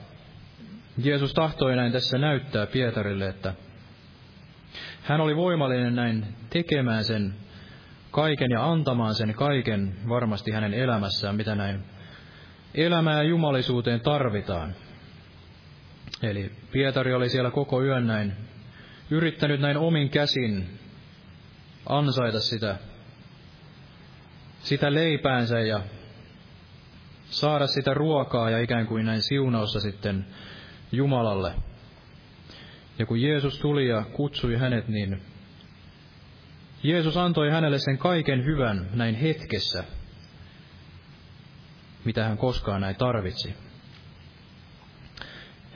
[1.03, 3.55] Jeesus tahtoi näin tässä näyttää Pietarille, että
[5.03, 7.35] hän oli voimallinen näin tekemään sen
[8.11, 11.85] kaiken ja antamaan sen kaiken varmasti hänen elämässään, mitä näin
[12.75, 14.75] elämää jumalisuuteen tarvitaan.
[16.23, 18.33] Eli Pietari oli siellä koko yön näin
[19.11, 20.79] yrittänyt näin omin käsin
[21.87, 22.77] ansaita sitä,
[24.63, 25.81] sitä leipäänsä ja
[27.25, 30.27] saada sitä ruokaa ja ikään kuin näin siunaussa sitten
[30.93, 31.53] Jumalalle.
[32.99, 35.23] Ja kun Jeesus tuli ja kutsui hänet, niin
[36.83, 39.85] Jeesus antoi hänelle sen kaiken hyvän näin hetkessä,
[42.05, 43.55] mitä hän koskaan näin tarvitsi.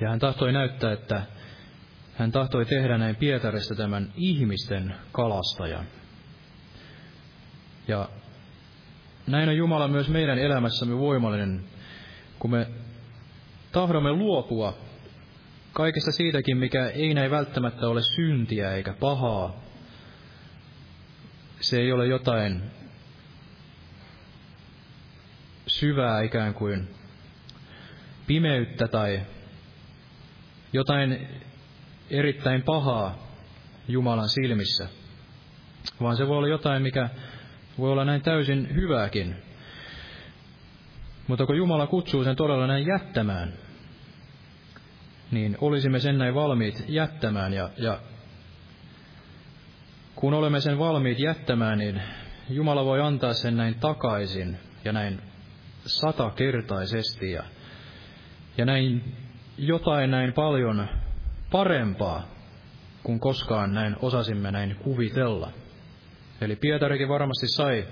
[0.01, 1.23] Ja hän tahtoi näyttää, että
[2.15, 5.87] hän tahtoi tehdä näin Pietarista tämän ihmisten kalastajan.
[7.89, 8.09] Ja
[9.27, 11.65] näin on Jumala myös meidän elämässämme voimallinen,
[12.39, 12.67] kun me
[13.73, 14.79] tahdomme luopua
[15.73, 19.64] kaikesta siitäkin, mikä ei näin välttämättä ole syntiä eikä pahaa.
[21.65, 22.63] Se ei ole jotain
[25.67, 26.89] syvää ikään kuin
[28.27, 29.21] pimeyttä tai
[30.73, 31.29] jotain
[32.11, 33.19] erittäin pahaa
[33.89, 34.89] Jumalan silmissä,
[36.01, 37.09] vaan se voi olla jotain, mikä
[37.79, 39.37] voi olla näin täysin hyvääkin.
[41.27, 43.53] Mutta kun Jumala kutsuu sen todella näin jättämään,
[45.31, 47.53] niin olisimme sen näin valmiit jättämään.
[47.53, 48.01] Ja, ja
[50.25, 52.03] kun olemme sen valmiit jättämään, niin
[52.51, 55.21] Jumala voi antaa sen näin takaisin ja näin
[55.87, 57.43] satakertaisesti ja,
[58.59, 59.15] ja näin
[59.59, 60.89] jotain näin paljon
[61.51, 62.29] parempaa
[63.03, 65.51] kuin koskaan näin osasimme näin kuvitella.
[66.41, 67.85] Eli Pietarikin varmasti sai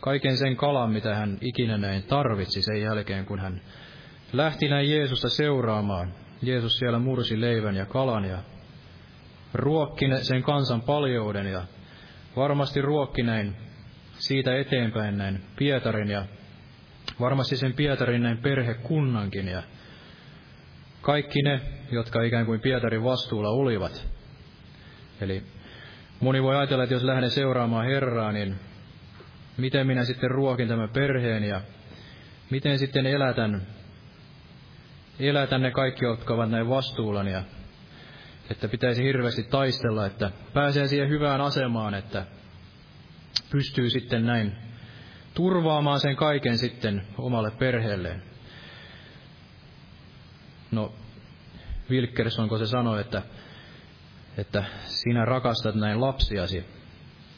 [0.00, 3.60] kaiken sen kalan, mitä hän ikinä näin tarvitsi sen jälkeen, kun hän
[4.32, 6.14] lähti näin Jeesusta seuraamaan.
[6.42, 8.38] Jeesus siellä mursi leivän ja kalan ja
[9.54, 11.62] ruokki sen kansan paljouden ja
[12.36, 13.56] varmasti ruokki näin
[14.18, 16.24] siitä eteenpäin näin Pietarin ja
[17.20, 19.62] varmasti sen Pietarin näin perhekunnankin ja
[21.02, 21.60] kaikki ne,
[21.90, 24.08] jotka ikään kuin Pietarin vastuulla olivat.
[25.20, 25.42] Eli
[26.20, 28.56] moni voi ajatella, että jos lähden seuraamaan Herraa, niin
[29.56, 31.60] miten minä sitten ruokin tämän perheen ja
[32.50, 33.62] miten sitten elätän,
[35.20, 37.42] elätän ne kaikki, jotka ovat näin vastuullani ja
[38.50, 42.26] että pitäisi hirveästi taistella, että pääsee siihen hyvään asemaan, että
[43.50, 44.56] pystyy sitten näin
[45.34, 48.22] turvaamaan sen kaiken sitten omalle perheelleen.
[50.70, 50.92] No,
[51.90, 53.22] Wilkerson, kun se sanoi, että,
[54.38, 56.64] että sinä rakastat näin lapsiasi,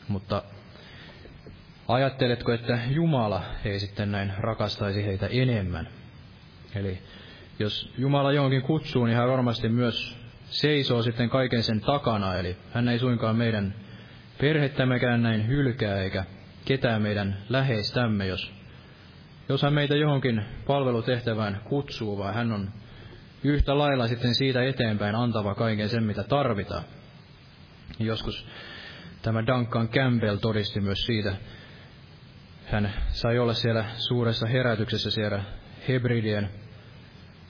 [0.08, 0.42] mutta
[1.88, 5.88] ajatteletko, että Jumala ei sitten näin rakastaisi heitä enemmän?
[6.74, 6.98] Eli
[7.58, 10.21] jos Jumala johonkin kutsuu, niin hän varmasti myös
[10.52, 13.74] seisoo sitten kaiken sen takana, eli hän ei suinkaan meidän
[14.40, 16.24] perhettämmekään näin hylkää eikä
[16.64, 18.52] ketään meidän läheistämme, jos,
[19.48, 22.70] jos hän meitä johonkin palvelutehtävään kutsuu, vaan hän on
[23.44, 26.84] yhtä lailla sitten siitä eteenpäin antava kaiken sen, mitä tarvitaan.
[27.98, 28.46] Joskus
[29.22, 31.36] tämä Duncan Campbell todisti myös siitä,
[32.66, 35.42] hän sai olla siellä suuressa herätyksessä siellä
[35.88, 36.50] Hebridien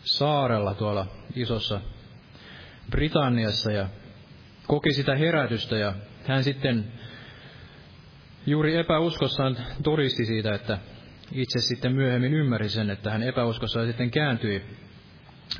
[0.05, 1.07] saarella tuolla
[1.37, 1.81] isossa
[2.91, 3.89] Britanniassa ja
[4.67, 5.95] koki sitä herätystä ja
[6.27, 6.93] hän sitten
[8.47, 10.79] juuri epäuskossaan todisti siitä, että
[11.33, 14.63] itse sitten myöhemmin ymmärsi sen, että hän epäuskossaan sitten kääntyi,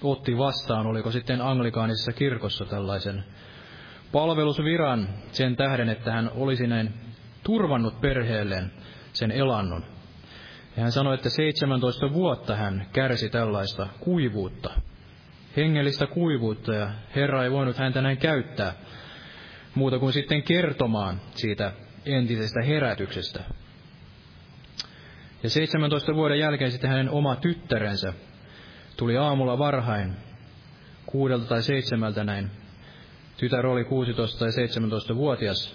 [0.03, 3.25] otti vastaan, oliko sitten anglikaanisessa kirkossa tällaisen
[4.13, 6.95] palvelusviran sen tähden, että hän olisi näin
[7.45, 8.73] turvannut perheelleen
[9.13, 9.85] sen elannon.
[10.77, 14.71] Ja hän sanoi, että 17 vuotta hän kärsi tällaista kuivuutta,
[15.57, 18.75] hengellistä kuivuutta, ja Herra ei voinut häntä näin käyttää
[19.75, 21.73] muuta kuin sitten kertomaan siitä
[22.07, 23.45] entisestä herätyksestä.
[25.43, 28.13] Ja 17 vuoden jälkeen sitten hänen oma tyttärensä
[28.97, 30.17] tuli aamulla varhain,
[31.07, 32.51] kuudelta tai seitsemältä näin.
[33.37, 35.75] Tytär oli 16 tai 17-vuotias.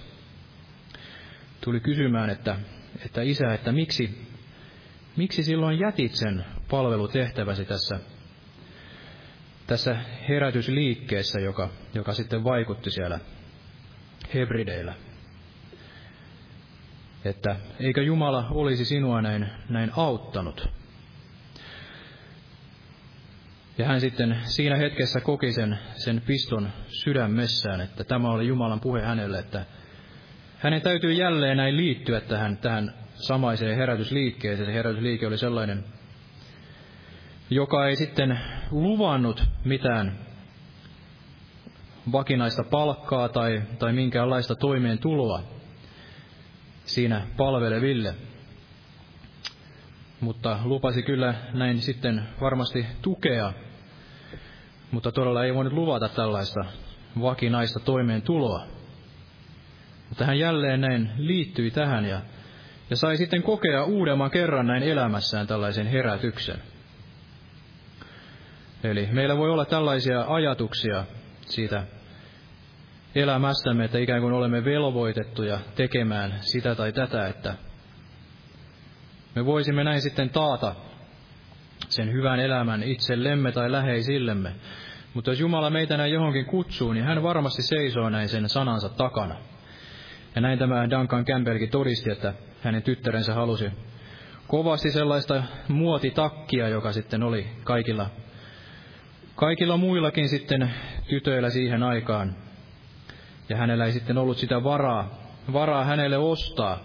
[1.62, 2.56] Tuli kysymään, että,
[3.06, 4.28] että isä, että miksi,
[5.18, 8.00] miksi silloin jätit sen palvelutehtäväsi tässä,
[9.68, 9.98] tässä
[10.30, 13.20] herätysliikkeessä, joka, joka sitten vaikutti siellä
[14.34, 14.94] Hebrideillä
[17.26, 20.70] että eikö Jumala olisi sinua näin, näin auttanut.
[23.78, 29.02] Ja hän sitten siinä hetkessä koki sen, sen piston sydämessään, että tämä oli Jumalan puhe
[29.02, 29.66] hänelle, että
[30.58, 34.66] hänen täytyy jälleen näin liittyä tähän, tähän samaiseen herätysliikkeeseen.
[34.66, 35.84] Se herätysliike oli sellainen,
[37.50, 38.40] joka ei sitten
[38.72, 40.18] luvannut mitään
[42.12, 45.44] vakinaista palkkaa tai, tai minkäänlaista toimeentuloa,
[46.86, 48.16] siinä palveleville.
[50.20, 53.54] Mutta lupasi kyllä näin sitten varmasti tukea,
[54.92, 56.66] mutta todella ei voinut luvata tällaista
[57.22, 58.66] vakinaista toimeentuloa.
[60.10, 62.22] Mutta hän jälleen näin liittyi tähän ja,
[62.90, 66.58] ja sai sitten kokea uudemman kerran näin elämässään tällaisen herätyksen.
[68.84, 71.06] Eli meillä voi olla tällaisia ajatuksia
[71.42, 71.84] siitä
[73.16, 77.54] elämästämme, että ikään kuin olemme velvoitettuja tekemään sitä tai tätä, että
[79.36, 80.76] me voisimme näin sitten taata
[81.90, 84.52] sen hyvän elämän itsellemme tai läheisillemme.
[85.14, 89.36] Mutta jos Jumala meitä näin johonkin kutsuu, niin hän varmasti seisoo näin sen sanansa takana.
[90.36, 93.72] Ja näin tämä Duncan Campbellkin todisti, että hänen tyttärensä halusi
[94.48, 98.10] kovasti sellaista muotitakkia, joka sitten oli kaikilla,
[99.38, 100.74] kaikilla muillakin sitten
[101.10, 102.36] tytöillä siihen aikaan
[103.50, 105.10] ja hänellä ei sitten ollut sitä varaa,
[105.54, 106.80] varaa hänelle ostaa,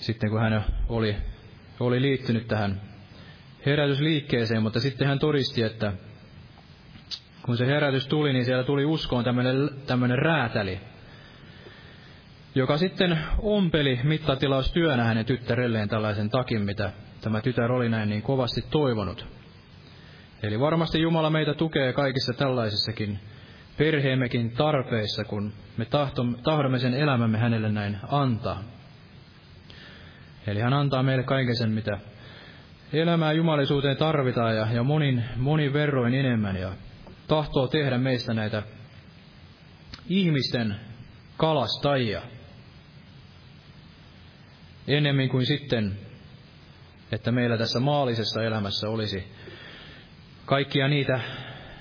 [0.00, 1.16] sitten kun hän oli,
[1.80, 2.80] oli liittynyt tähän
[3.66, 5.92] herätysliikkeeseen, mutta sitten hän todisti, että
[7.42, 10.80] kun se herätys tuli, niin siellä tuli uskoon tämmöinen, tämmöinen räätäli,
[12.54, 18.64] joka sitten ompeli mittatilaustyönä hänen tyttärelleen tällaisen takin, mitä tämä tytär oli näin niin kovasti
[18.70, 19.41] toivonut.
[20.42, 23.18] Eli varmasti Jumala meitä tukee kaikissa tällaisissakin
[23.76, 25.86] perheemmekin tarpeissa, kun me
[26.42, 28.62] tahdomme sen elämämme hänelle näin antaa.
[30.46, 31.98] Eli hän antaa meille kaiken sen, mitä
[32.92, 36.72] elämää jumalisuuteen tarvitaan ja, ja monin, monin verroin enemmän ja
[37.28, 38.62] tahtoo tehdä meistä näitä
[40.08, 40.76] ihmisten
[41.36, 42.22] kalastajia.
[44.88, 45.98] Ennemmin kuin sitten,
[47.12, 49.32] että meillä tässä maallisessa elämässä olisi
[50.52, 51.20] kaikkia niitä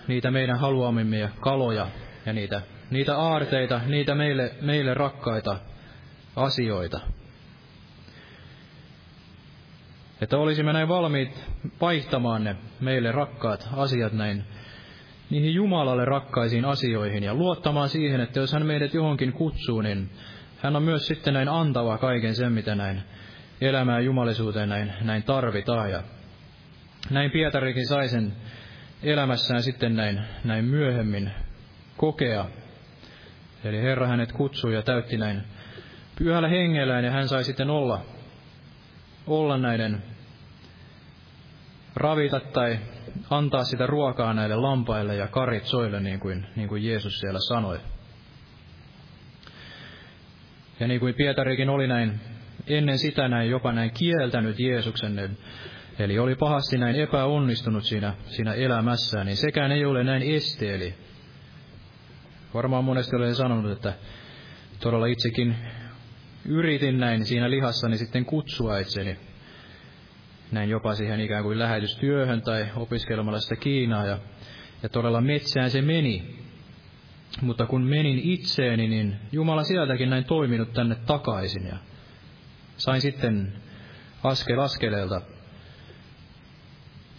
[0.07, 1.87] niitä meidän haluamimme kaloja
[2.25, 2.61] ja niitä,
[2.91, 5.59] niitä aarteita, niitä meille, meille rakkaita
[6.35, 6.99] asioita.
[10.21, 11.45] Että olisimme näin valmiit
[11.81, 14.43] vaihtamaan ne meille rakkaat asiat näin
[15.29, 20.09] niihin Jumalalle rakkaisiin asioihin ja luottamaan siihen, että jos hän meidät johonkin kutsuu, niin
[20.57, 23.03] hän on myös sitten näin antava kaiken sen, mitä näin
[23.61, 25.91] elämää jumalisuuteen näin, näin tarvitaan.
[25.91, 26.03] Ja
[27.09, 28.33] näin Pietarikin sai sen
[29.03, 31.31] elämässään sitten näin, näin myöhemmin
[31.97, 32.45] kokea.
[33.63, 35.43] Eli Herra hänet kutsui ja täytti näin
[36.17, 38.01] pyhällä hengellään ja hän sai sitten olla,
[39.27, 40.03] olla näiden
[41.95, 42.79] ravita tai
[43.29, 47.79] antaa sitä ruokaa näille lampaille ja karitsoille, niin kuin, niin kuin Jeesus siellä sanoi.
[50.79, 52.19] Ja niin kuin Pietarikin oli näin
[52.67, 55.37] ennen sitä näin jopa näin kieltänyt Jeesuksen,
[55.99, 60.75] eli oli pahasti näin epäonnistunut siinä, siinä elämässään, niin sekään ei ole näin este.
[60.75, 60.93] Eli
[62.53, 63.93] varmaan monesti olen sanonut, että
[64.79, 65.55] todella itsekin
[66.45, 69.17] yritin näin siinä lihassani sitten kutsua itseni
[70.51, 74.05] näin jopa siihen ikään kuin lähetystyöhön tai opiskelemalla sitä Kiinaa.
[74.05, 74.19] Ja,
[74.83, 76.35] ja todella metsään se meni.
[77.41, 81.67] Mutta kun menin itseeni, niin Jumala sieltäkin näin toiminut tänne takaisin.
[81.67, 81.77] Ja
[82.77, 83.53] sain sitten
[84.23, 85.21] askel askeleelta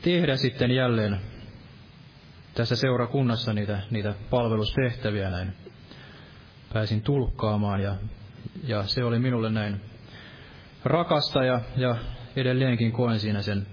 [0.03, 1.21] tehdä sitten jälleen
[2.55, 5.53] tässä seurakunnassa niitä, niitä palvelustehtäviä näin.
[6.73, 7.97] Pääsin tulkkaamaan ja,
[8.65, 9.81] ja se oli minulle näin
[10.85, 11.97] rakasta ja, ja
[12.37, 13.67] edelleenkin koen siinä sen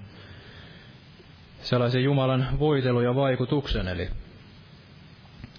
[1.62, 3.88] sellaisen Jumalan voitelu ja vaikutuksen.
[3.88, 4.10] Eli,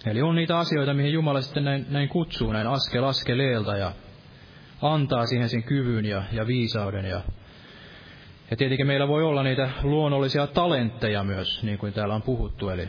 [0.06, 3.92] eli on niitä asioita, mihin Jumala sitten näin, näin kutsuu näin askel askeleelta ja
[4.82, 7.04] antaa siihen sen kyvyn ja, ja viisauden.
[7.04, 7.22] Ja,
[8.50, 12.68] ja tietenkin meillä voi olla niitä luonnollisia talentteja myös, niin kuin täällä on puhuttu.
[12.68, 12.88] Eli,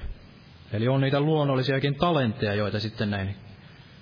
[0.73, 3.35] eli on niitä luonnollisiakin talentteja, joita sitten näin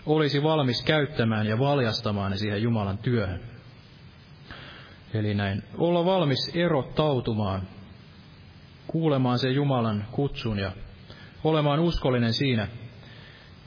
[0.05, 3.41] olisi valmis käyttämään ja valjastamaan siihen Jumalan työhön.
[5.13, 7.67] Eli näin, olla valmis erottautumaan,
[8.87, 10.71] kuulemaan sen Jumalan kutsun ja
[11.43, 12.67] olemaan uskollinen siinä,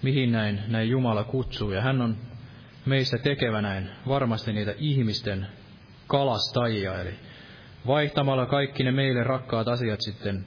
[0.02, 1.70] mihin näin, näin Jumala kutsuu.
[1.70, 2.16] Ja hän on
[2.86, 5.46] meistä tekevä näin varmasti niitä ihmisten
[6.06, 7.14] kalastajia, eli
[7.86, 10.46] vaihtamalla kaikki ne meille rakkaat asiat sitten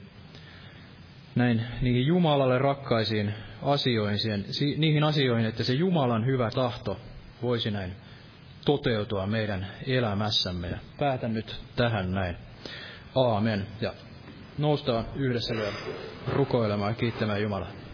[1.34, 4.44] näin niihin Jumalalle rakkaisiin asioihin, siihen,
[4.80, 7.00] niihin asioihin, että se Jumalan hyvä tahto
[7.42, 7.92] voisi näin
[8.64, 10.68] toteutua meidän elämässämme.
[10.68, 12.36] Ja päätän nyt tähän näin.
[13.14, 13.66] Aamen.
[13.80, 13.94] Ja
[14.58, 15.72] noustaan yhdessä vielä
[16.32, 17.85] rukoilemaan ja kiittämään Jumalaa.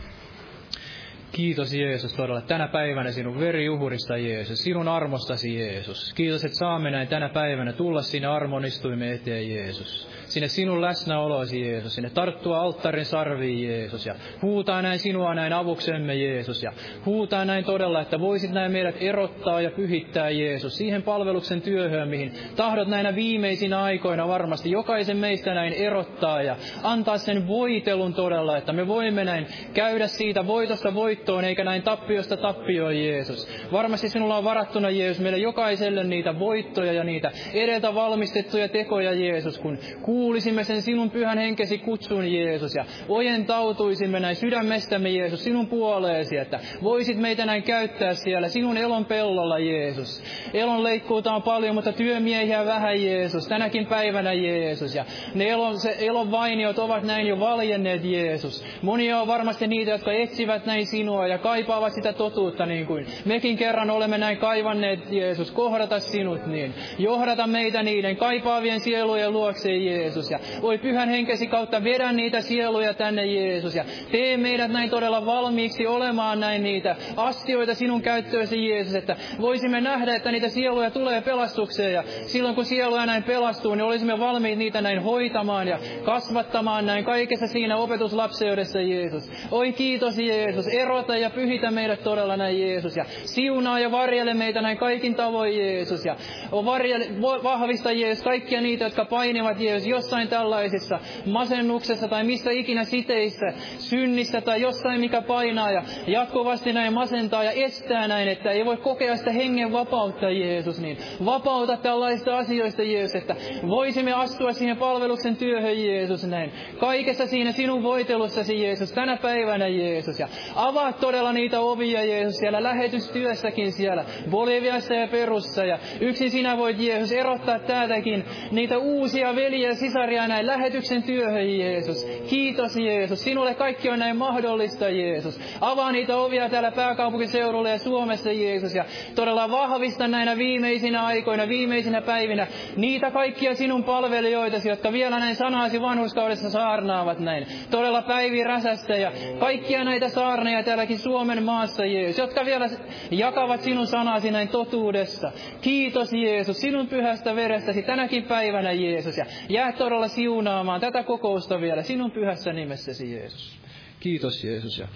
[1.32, 6.12] Kiitos Jeesus todella tänä päivänä sinun veriuhurista Jeesus, sinun armostasi Jeesus.
[6.14, 11.94] Kiitos, että saamme näin tänä päivänä tulla sinne armonistuimme eteen Jeesus sinne sinun läsnäolosi Jeesus,
[11.94, 16.72] sinne tarttua alttarin sarviin Jeesus ja huutaa näin sinua näin avuksemme Jeesus ja
[17.06, 22.32] huutaa näin todella, että voisit näin meidät erottaa ja pyhittää Jeesus siihen palveluksen työhön, mihin
[22.56, 28.72] tahdot näinä viimeisinä aikoina varmasti jokaisen meistä näin erottaa ja antaa sen voitelun todella, että
[28.72, 33.48] me voimme näin käydä siitä voitosta voittoon eikä näin tappiosta tappioon Jeesus.
[33.72, 39.58] Varmasti sinulla on varattuna Jeesus meille jokaiselle niitä voittoja ja niitä edeltä valmistettuja tekoja Jeesus,
[39.58, 39.78] kun
[40.22, 46.60] kuulisimme sen sinun pyhän henkesi kutsun Jeesus ja ojentautuisimme näin sydämestämme Jeesus sinun puoleesi, että
[46.82, 50.22] voisit meitä näin käyttää siellä sinun elon pellolla Jeesus.
[50.54, 55.04] Elon leikkuuta on paljon, mutta työmiehiä vähän Jeesus, tänäkin päivänä Jeesus ja
[55.34, 58.64] ne elon, se elon vainiot ovat näin jo valjenneet Jeesus.
[58.82, 63.56] Monia on varmasti niitä, jotka etsivät näin sinua ja kaipaavat sitä totuutta niin kuin mekin
[63.56, 66.74] kerran olemme näin kaivanneet Jeesus, kohdata sinut niin.
[66.98, 70.11] Johdata meitä niiden kaipaavien sielujen luokse Jeesus.
[70.12, 70.30] Jeesus.
[70.30, 73.74] Ja voi pyhän henkesi kautta vedä niitä sieluja tänne Jeesus.
[73.74, 78.94] Ja tee meidät näin todella valmiiksi olemaan näin niitä astioita sinun käyttöösi Jeesus.
[78.94, 81.92] Että voisimme nähdä, että niitä sieluja tulee pelastukseen.
[81.92, 87.04] Ja silloin kun sieluja näin pelastuu, niin olisimme valmiit niitä näin hoitamaan ja kasvattamaan näin
[87.04, 89.30] kaikessa siinä opetuslapseudessa Jeesus.
[89.50, 90.68] Oi kiitos Jeesus.
[90.68, 92.96] Erota ja pyhitä meidät todella näin Jeesus.
[92.96, 96.04] Ja siunaa ja varjele meitä näin kaikin tavoin Jeesus.
[96.04, 96.16] Ja
[96.52, 97.06] varjele,
[97.42, 103.46] vahvista Jeesus kaikkia niitä, jotka painivat Jeesus jossain tällaisessa masennuksessa tai missä ikinä siteissä,
[103.78, 108.76] synnissä tai jossain mikä painaa ja jatkuvasti näin masentaa ja estää näin, että ei voi
[108.76, 113.36] kokea sitä hengen vapautta Jeesus, niin vapauta tällaista asioista Jeesus, että
[113.68, 116.52] voisimme astua siihen palveluksen työhön Jeesus näin.
[116.78, 122.62] Kaikessa siinä sinun voitelussasi Jeesus, tänä päivänä Jeesus ja avaa todella niitä ovia, Jeesus, siellä
[122.62, 125.64] lähetystyössäkin siellä, Boliviassa ja Perussa.
[125.64, 129.36] Ja yksin sinä voit, Jeesus, erottaa täältäkin niitä uusia ja
[129.82, 132.06] sisaria näin lähetyksen työhön, Jeesus.
[132.30, 133.24] Kiitos, Jeesus.
[133.24, 135.40] Sinulle kaikki on näin mahdollista, Jeesus.
[135.60, 138.74] Avaa niitä ovia täällä pääkaupunkiseudulla ja Suomessa, Jeesus.
[138.74, 138.84] Ja
[139.14, 142.46] todella vahvista näinä viimeisinä aikoina, viimeisinä päivinä
[142.76, 147.46] niitä kaikkia sinun palvelijoitasi, jotka vielä näin sanasi vanhuskaudessa saarnaavat näin.
[147.70, 152.68] Todella Päivi Räsästä ja kaikkia näitä saarneja täälläkin Suomen maassa, Jeesus, jotka vielä
[153.10, 155.32] jakavat sinun sanasi näin totuudessa.
[155.60, 159.16] Kiitos Jeesus, sinun pyhästä verestäsi tänäkin päivänä Jeesus.
[159.18, 163.58] Ja jää todella siunaamaan tätä kokousta vielä sinun pyhässä nimessäsi Jeesus.
[164.00, 164.88] Kiitos Jeesus ja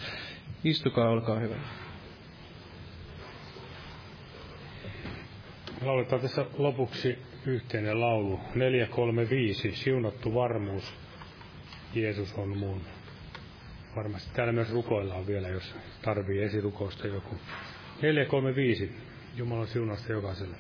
[0.65, 1.57] istukaa, olkaa hyvä.
[5.83, 8.41] Lauletaan tässä lopuksi yhteinen laulu.
[8.55, 10.95] 435, siunattu varmuus.
[11.95, 12.81] Jeesus on mun.
[13.97, 17.35] Varmasti täällä myös rukoillaan vielä, jos tarvii esirukousta joku.
[18.03, 18.93] 435,
[19.37, 20.57] Jumalan siunasta jokaiselle.